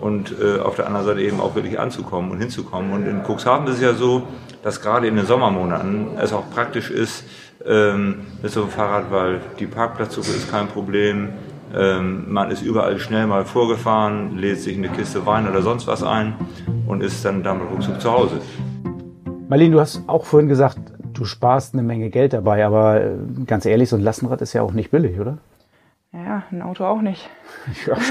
und 0.01 0.35
äh, 0.41 0.61
auf 0.61 0.77
der 0.77 0.87
anderen 0.87 1.07
Seite 1.07 1.21
eben 1.21 1.41
auch 1.41 1.55
wirklich 1.55 1.79
anzukommen 1.79 2.31
und 2.31 2.39
hinzukommen. 2.39 2.93
Und 2.93 3.07
in 3.07 3.23
Cuxhaven 3.23 3.67
ist 3.69 3.77
es 3.77 3.81
ja 3.81 3.95
so, 3.95 4.25
dass 4.63 4.81
gerade 4.81 5.07
in 5.07 5.17
den 5.17 5.27
Sommermonaten 5.27 6.19
es 6.21 6.33
auch 6.33 6.51
praktisch 6.51 6.91
ist 6.91 7.25
ähm, 7.65 8.27
mit 8.43 8.51
so 8.51 8.63
einem 8.63 8.71
Fahrrad, 8.71 9.11
weil 9.11 9.41
die 9.59 9.67
Parkplatzsuche 9.67 10.31
ist 10.31 10.51
kein 10.51 10.69
Problem. 10.69 11.31
Ähm, 11.75 12.33
man 12.33 12.51
ist 12.51 12.63
überall 12.63 12.99
schnell 12.99 13.27
mal 13.27 13.45
vorgefahren, 13.45 14.39
lädt 14.39 14.61
sich 14.61 14.77
eine 14.77 14.89
Kiste 14.89 15.27
Wein 15.27 15.49
oder 15.49 15.63
sonst 15.63 15.87
was 15.87 16.03
ein 16.03 16.35
und 16.87 17.03
ist 17.03 17.25
dann 17.25 17.43
damit 17.43 17.71
ruckzuck 17.71 18.01
zu 18.01 18.11
Hause. 18.11 18.41
Marlene, 19.49 19.75
du 19.75 19.81
hast 19.81 20.03
auch 20.07 20.25
vorhin 20.25 20.49
gesagt, 20.49 20.79
du 21.19 21.25
sparst 21.25 21.75
eine 21.75 21.83
Menge 21.83 22.11
Geld 22.11 22.33
dabei, 22.33 22.65
aber 22.65 23.01
äh, 23.03 23.17
ganz 23.47 23.67
ehrlich, 23.67 23.89
so 23.89 23.97
ein 23.97 24.03
Lastenrad 24.03 24.41
ist 24.41 24.53
ja 24.53 24.63
auch 24.63 24.73
nicht 24.73 24.91
billig, 24.91 25.19
oder? 25.19 25.39
Ja, 26.13 26.45
ein 26.51 26.63
Auto 26.63 26.85
auch 26.85 27.03
nicht. 27.03 27.29
Ja. 27.87 27.97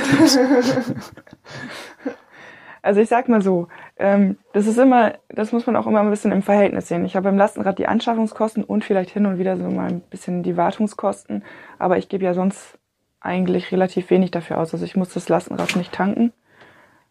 Also 2.84 3.02
ich 3.02 3.10
sag 3.10 3.28
mal 3.28 3.42
so, 3.42 3.68
ähm, 3.98 4.38
das 4.54 4.66
ist 4.66 4.78
immer, 4.78 5.16
das 5.28 5.52
muss 5.52 5.66
man 5.66 5.76
auch 5.76 5.88
immer 5.88 6.00
ein 6.00 6.10
bisschen 6.10 6.32
im 6.32 6.42
Verhältnis 6.42 6.88
sehen. 6.88 7.04
Ich 7.04 7.18
habe 7.18 7.26
beim 7.26 7.38
Lastenrad 7.38 7.78
die 7.80 7.88
Anschaffungskosten 7.88 8.64
und 8.64 8.86
vielleicht 8.86 9.10
hin 9.10 9.26
und 9.26 9.40
wieder 9.40 9.58
so 9.58 9.70
mal 9.70 9.90
ein 9.90 10.00
bisschen 10.00 10.42
die 10.42 10.56
Wartungskosten, 10.56 11.44
aber 11.80 11.98
ich 11.98 12.08
gebe 12.08 12.24
ja 12.24 12.34
sonst 12.34 12.78
eigentlich 13.20 13.74
relativ 13.74 14.10
wenig 14.10 14.32
dafür 14.32 14.58
aus. 14.58 14.74
Also 14.74 14.86
ich 14.86 14.96
muss 14.96 15.14
das 15.14 15.28
Lastenrad 15.28 15.76
nicht 15.76 15.92
tanken, 15.92 16.32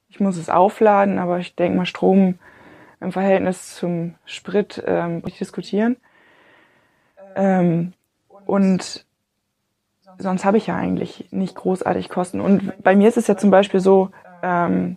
ich 0.09 0.19
muss 0.19 0.39
es 0.39 0.49
aufladen, 0.49 1.19
aber 1.19 1.41
ich 1.41 1.57
denke 1.57 1.77
mal 1.77 1.85
Strom 1.85 2.39
im 3.01 3.13
Verhältnis 3.13 3.77
zum 3.77 4.15
Sprit 4.25 4.83
ähm, 4.87 5.23
nicht 5.25 5.41
diskutieren. 5.41 5.97
Ähm, 7.35 7.93
und 8.47 9.05
sonst 10.19 10.45
habe 10.45 10.57
ich 10.57 10.69
ja 10.69 10.77
eigentlich 10.77 11.29
nicht 11.31 11.55
großartig 11.57 12.09
Kosten. 12.09 12.41
Und 12.41 12.83
bei 12.83 12.97
mir 12.97 13.09
ist 13.09 13.17
es 13.17 13.27
ja 13.27 13.37
zum 13.37 13.51
Beispiel 13.51 13.81
so, 13.81 14.11
ähm, 14.43 14.97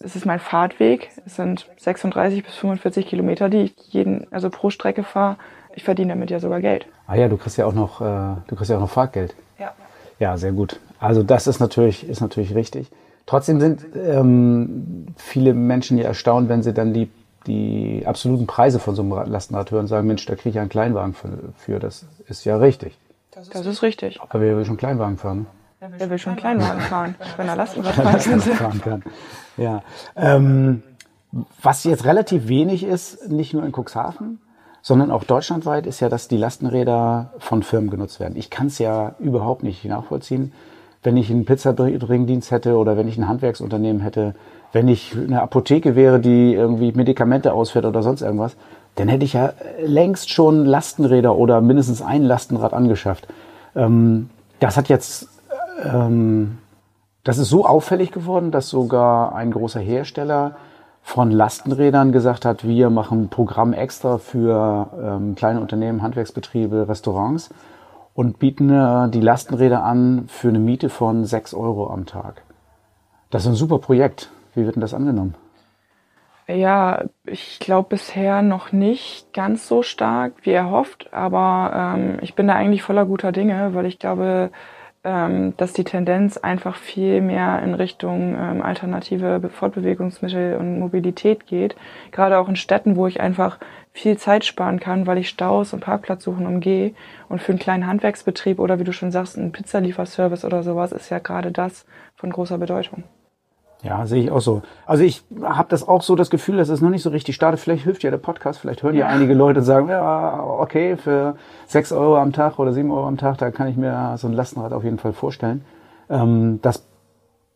es 0.00 0.14
ist 0.14 0.26
mein 0.26 0.38
Fahrtweg. 0.38 1.10
Es 1.26 1.36
sind 1.36 1.68
36 1.78 2.44
bis 2.44 2.54
45 2.54 3.06
Kilometer, 3.06 3.48
die 3.48 3.62
ich 3.62 3.74
jeden, 3.88 4.26
also 4.32 4.50
pro 4.50 4.70
Strecke 4.70 5.02
fahre. 5.02 5.36
Ich 5.74 5.84
verdiene 5.84 6.12
damit 6.12 6.30
ja 6.30 6.40
sogar 6.40 6.60
Geld. 6.60 6.86
Ah 7.06 7.14
ja, 7.14 7.28
du 7.28 7.36
kriegst 7.36 7.56
ja 7.56 7.66
auch 7.66 7.72
noch, 7.72 8.00
äh, 8.00 8.36
du 8.46 8.56
kriegst 8.56 8.70
ja 8.70 8.76
auch 8.76 8.80
noch 8.80 8.90
Fahrtgeld. 8.90 9.34
Ja. 9.58 9.72
Ja, 10.18 10.36
sehr 10.36 10.52
gut. 10.52 10.80
Also 10.98 11.22
das 11.22 11.46
ist 11.46 11.60
natürlich, 11.60 12.08
ist 12.08 12.20
natürlich 12.20 12.54
richtig. 12.54 12.90
Trotzdem 13.26 13.60
sind 13.60 13.86
ähm, 13.94 15.06
viele 15.16 15.54
Menschen 15.54 15.98
ja 15.98 16.04
erstaunt, 16.04 16.48
wenn 16.48 16.62
sie 16.62 16.72
dann 16.72 16.94
die, 16.94 17.10
die 17.48 18.04
absoluten 18.06 18.46
Preise 18.46 18.78
von 18.78 18.94
so 18.94 19.02
einem 19.02 19.30
Lastenrad 19.30 19.70
hören 19.70 19.82
und 19.82 19.86
sagen, 19.88 20.06
Mensch, 20.06 20.24
da 20.26 20.36
kriege 20.36 20.50
ich 20.50 20.58
einen 20.60 20.68
Kleinwagen 20.68 21.14
für, 21.14 21.30
für. 21.56 21.80
Das 21.80 22.06
ist 22.28 22.44
ja 22.44 22.56
richtig. 22.56 22.96
Das 23.32 23.66
ist 23.66 23.82
richtig. 23.82 24.20
Aber 24.20 24.40
wer 24.40 24.56
will 24.56 24.64
schon 24.64 24.76
Kleinwagen 24.76 25.16
fahren? 25.16 25.46
Ne? 25.80 25.90
Wer 25.96 26.10
will 26.10 26.18
schon 26.18 26.36
Kleinwagen 26.36 26.80
fahren, 26.80 27.14
wenn 27.36 27.48
er 27.48 27.56
Lastenrad 27.56 27.94
fahren 27.94 28.20
kann? 28.20 28.40
fahren 28.40 28.80
kann. 28.80 29.02
Ja. 29.56 29.82
Ähm, 30.16 30.82
was 31.62 31.84
jetzt 31.84 32.04
relativ 32.04 32.48
wenig 32.48 32.84
ist, 32.84 33.28
nicht 33.28 33.54
nur 33.54 33.64
in 33.64 33.72
Cuxhaven, 33.72 34.40
sondern 34.82 35.10
auch 35.10 35.24
deutschlandweit, 35.24 35.86
ist 35.86 36.00
ja, 36.00 36.08
dass 36.08 36.28
die 36.28 36.36
Lastenräder 36.36 37.32
von 37.38 37.62
Firmen 37.62 37.90
genutzt 37.90 38.20
werden. 38.20 38.36
Ich 38.36 38.50
kann 38.50 38.68
es 38.68 38.78
ja 38.78 39.14
überhaupt 39.18 39.62
nicht 39.62 39.84
nachvollziehen. 39.84 40.52
Wenn 41.02 41.16
ich 41.16 41.30
einen 41.30 41.44
Pizzabringdienst 41.44 42.50
hätte 42.50 42.76
oder 42.76 42.96
wenn 42.96 43.06
ich 43.06 43.18
ein 43.18 43.28
Handwerksunternehmen 43.28 44.02
hätte, 44.02 44.34
wenn 44.72 44.88
ich 44.88 45.16
eine 45.16 45.42
Apotheke 45.42 45.96
wäre, 45.96 46.20
die 46.20 46.54
irgendwie 46.54 46.92
Medikamente 46.92 47.52
ausfährt 47.52 47.84
oder 47.84 48.02
sonst 48.02 48.22
irgendwas, 48.22 48.56
dann 48.96 49.08
hätte 49.08 49.24
ich 49.24 49.32
ja 49.32 49.52
längst 49.80 50.30
schon 50.30 50.66
Lastenräder 50.66 51.36
oder 51.36 51.60
mindestens 51.60 52.02
ein 52.02 52.24
Lastenrad 52.24 52.74
angeschafft. 52.74 53.28
Ähm, 53.76 54.30
das 54.60 54.76
hat 54.76 54.88
jetzt, 54.88 55.28
ähm, 55.84 56.58
das 57.24 57.38
ist 57.38 57.48
so 57.48 57.64
auffällig 57.64 58.10
geworden, 58.10 58.50
dass 58.50 58.68
sogar 58.68 59.34
ein 59.34 59.52
großer 59.52 59.80
Hersteller 59.80 60.56
von 61.02 61.30
Lastenrädern 61.30 62.12
gesagt 62.12 62.44
hat, 62.44 62.66
wir 62.66 62.90
machen 62.90 63.22
ein 63.22 63.28
Programm 63.28 63.72
extra 63.72 64.18
für 64.18 64.88
ähm, 65.00 65.36
kleine 65.36 65.60
Unternehmen, 65.60 66.02
Handwerksbetriebe, 66.02 66.86
Restaurants 66.88 67.50
und 68.14 68.38
bieten 68.38 68.68
äh, 68.68 69.08
die 69.08 69.20
Lastenräder 69.20 69.84
an 69.84 70.24
für 70.26 70.48
eine 70.48 70.58
Miete 70.58 70.90
von 70.90 71.24
6 71.24 71.54
Euro 71.54 71.88
am 71.88 72.04
Tag. 72.04 72.42
Das 73.30 73.42
ist 73.42 73.48
ein 73.48 73.54
super 73.54 73.78
Projekt. 73.78 74.30
Wie 74.58 74.66
wird 74.66 74.74
denn 74.74 74.80
das 74.80 74.92
angenommen? 74.92 75.36
Ja, 76.48 77.04
ich 77.24 77.60
glaube 77.60 77.90
bisher 77.90 78.42
noch 78.42 78.72
nicht 78.72 79.32
ganz 79.32 79.68
so 79.68 79.82
stark 79.82 80.32
wie 80.42 80.50
erhofft, 80.50 81.12
aber 81.12 81.94
ähm, 81.96 82.18
ich 82.22 82.34
bin 82.34 82.48
da 82.48 82.54
eigentlich 82.54 82.82
voller 82.82 83.04
guter 83.04 83.30
Dinge, 83.30 83.74
weil 83.74 83.86
ich 83.86 84.00
glaube, 84.00 84.50
ähm, 85.04 85.54
dass 85.58 85.74
die 85.74 85.84
Tendenz 85.84 86.38
einfach 86.38 86.74
viel 86.74 87.20
mehr 87.20 87.62
in 87.62 87.74
Richtung 87.74 88.34
ähm, 88.36 88.62
alternative 88.62 89.38
Be- 89.38 89.48
Fortbewegungsmittel 89.48 90.56
und 90.56 90.80
Mobilität 90.80 91.46
geht. 91.46 91.76
Gerade 92.10 92.38
auch 92.38 92.48
in 92.48 92.56
Städten, 92.56 92.96
wo 92.96 93.06
ich 93.06 93.20
einfach 93.20 93.58
viel 93.92 94.18
Zeit 94.18 94.44
sparen 94.44 94.80
kann, 94.80 95.06
weil 95.06 95.18
ich 95.18 95.28
Staus 95.28 95.72
und 95.72 95.80
Parkplatzsuchen 95.80 96.46
umgehe. 96.46 96.94
Und 97.28 97.42
für 97.42 97.52
einen 97.52 97.60
kleinen 97.60 97.86
Handwerksbetrieb 97.86 98.58
oder 98.58 98.80
wie 98.80 98.84
du 98.84 98.92
schon 98.92 99.12
sagst, 99.12 99.36
ein 99.36 99.52
Pizzalieferservice 99.52 100.44
oder 100.44 100.64
sowas 100.64 100.90
ist 100.90 101.10
ja 101.10 101.20
gerade 101.20 101.52
das 101.52 101.86
von 102.16 102.30
großer 102.30 102.58
Bedeutung. 102.58 103.04
Ja, 103.82 104.06
sehe 104.06 104.24
ich 104.24 104.30
auch 104.30 104.40
so. 104.40 104.62
Also 104.86 105.04
ich 105.04 105.22
habe 105.40 105.68
das 105.68 105.86
auch 105.86 106.02
so 106.02 106.16
das 106.16 106.30
Gefühl, 106.30 106.56
dass 106.56 106.68
es 106.68 106.80
noch 106.80 106.90
nicht 106.90 107.02
so 107.02 107.10
richtig 107.10 107.36
startet. 107.36 107.60
Vielleicht 107.60 107.84
hilft 107.84 108.02
ja 108.02 108.10
der 108.10 108.18
Podcast, 108.18 108.58
vielleicht 108.58 108.82
hören 108.82 108.96
ja, 108.96 109.06
einige 109.06 109.34
Leute 109.34 109.60
und 109.60 109.66
sagen, 109.66 109.88
ja, 109.88 110.42
okay, 110.42 110.96
für 110.96 111.36
sechs 111.66 111.92
Euro 111.92 112.16
am 112.16 112.32
Tag 112.32 112.58
oder 112.58 112.72
sieben 112.72 112.90
Euro 112.90 113.06
am 113.06 113.18
Tag, 113.18 113.38
da 113.38 113.52
kann 113.52 113.68
ich 113.68 113.76
mir 113.76 114.14
so 114.16 114.26
ein 114.26 114.32
Lastenrad 114.32 114.72
auf 114.72 114.82
jeden 114.82 114.98
Fall 114.98 115.12
vorstellen. 115.12 115.64
Ähm, 116.10 116.58
das 116.60 116.84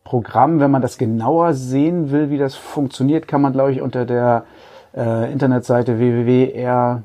Programm, 0.05 0.61
wenn 0.61 0.71
man 0.71 0.83
das 0.83 0.97
genauer 0.97 1.55
sehen 1.55 2.13
will, 2.13 2.31
wie 2.31 2.39
das 2.39 2.55
funktioniert, 2.55 3.27
kann 3.27 3.41
man, 3.43 3.53
glaube 3.53 3.73
ich, 3.73 3.81
unter 3.81 4.05
der 4.05 4.45
äh, 4.97 5.33
Internetseite 5.33 5.99
www.r-m 5.99 7.05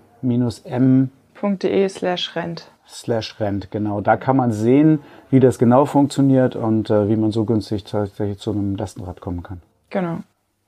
.de 1.62 1.90
slash 1.90 2.36
rent. 2.36 2.72
Slash 2.88 3.40
rent, 3.40 3.72
genau. 3.72 4.02
Da 4.02 4.18
kann 4.18 4.38
man 4.38 4.52
sehen, 4.52 5.00
wie 5.30 5.40
das 5.40 5.60
genau 5.60 5.86
funktioniert 5.86 6.56
und 6.56 6.90
äh, 6.90 7.10
wie 7.10 7.16
man 7.16 7.32
so 7.32 7.46
günstig 7.46 7.84
tatsächlich 7.84 8.40
zu 8.40 8.52
einem 8.52 8.76
Lastenrad 8.76 9.22
kommen 9.22 9.44
kann. 9.44 9.62
Genau. 9.90 10.20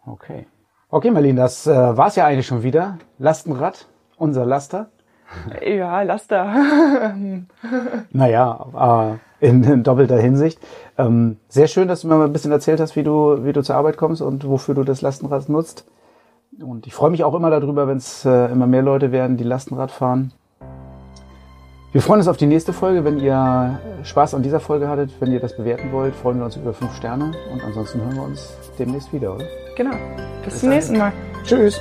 Okay. 0.06 0.46
Okay, 0.90 1.12
Marlene, 1.12 1.40
das 1.40 1.68
äh, 1.68 1.98
war's 1.98 2.16
ja 2.16 2.26
eigentlich 2.26 2.48
schon 2.48 2.64
wieder. 2.64 2.98
Lastenrad, 3.18 3.88
unser 4.18 4.46
Laster. 4.46 4.90
Ja, 5.64 6.02
Laster. 6.02 6.52
Naja, 8.12 9.20
äh, 9.42 9.48
in, 9.48 9.64
in 9.64 9.84
doppelter 9.84 10.18
Hinsicht. 10.18 10.60
Ähm, 10.98 11.38
sehr 11.48 11.68
schön, 11.68 11.88
dass 11.88 12.02
du 12.02 12.08
mir 12.08 12.16
mal 12.16 12.26
ein 12.26 12.34
bisschen 12.34 12.52
erzählt 12.52 12.80
hast, 12.80 12.96
wie 12.96 13.04
du, 13.04 13.46
wie 13.46 13.54
du 13.54 13.62
zur 13.62 13.76
Arbeit 13.76 13.98
kommst 13.98 14.24
und 14.24 14.48
wofür 14.48 14.74
du 14.74 14.84
das 14.84 15.02
Lastenrad 15.02 15.48
nutzt. 15.48 15.86
Und 16.60 16.88
ich 16.88 16.94
freue 16.96 17.12
mich 17.12 17.24
auch 17.24 17.36
immer 17.36 17.52
darüber, 17.52 17.88
wenn 17.88 17.98
es 17.98 18.26
äh, 18.26 18.52
immer 18.52 18.66
mehr 18.66 18.82
Leute 18.82 19.12
werden, 19.12 19.38
die 19.38 19.44
Lastenrad 19.44 19.92
fahren. 19.92 20.34
Wir 21.92 22.04
freuen 22.04 22.20
uns 22.20 22.28
auf 22.28 22.38
die 22.38 22.46
nächste 22.46 22.72
Folge. 22.72 23.04
Wenn 23.04 23.20
ihr 23.20 23.80
Spaß 24.04 24.36
an 24.36 24.44
dieser 24.44 24.60
Folge 24.60 24.88
hattet, 24.88 25.10
wenn 25.20 25.32
ihr 25.32 25.40
das 25.40 25.58
bewerten 25.58 25.92
wollt, 25.92 26.16
freuen 26.16 26.38
wir 26.38 26.46
uns 26.46 26.56
über 26.56 26.72
fünf 26.72 26.96
Sterne. 26.96 27.32
Und 27.52 27.64
ansonsten 27.64 28.00
hören 28.00 28.16
wir 28.16 28.24
uns 28.24 28.54
demnächst 28.78 29.12
wieder, 29.12 29.34
oder? 29.34 29.46
Genau. 29.76 29.96
Bis 30.46 30.60
zum 30.60 30.70
nächsten 30.70 30.98
Mal. 31.00 31.12
Tschüss. 31.44 31.80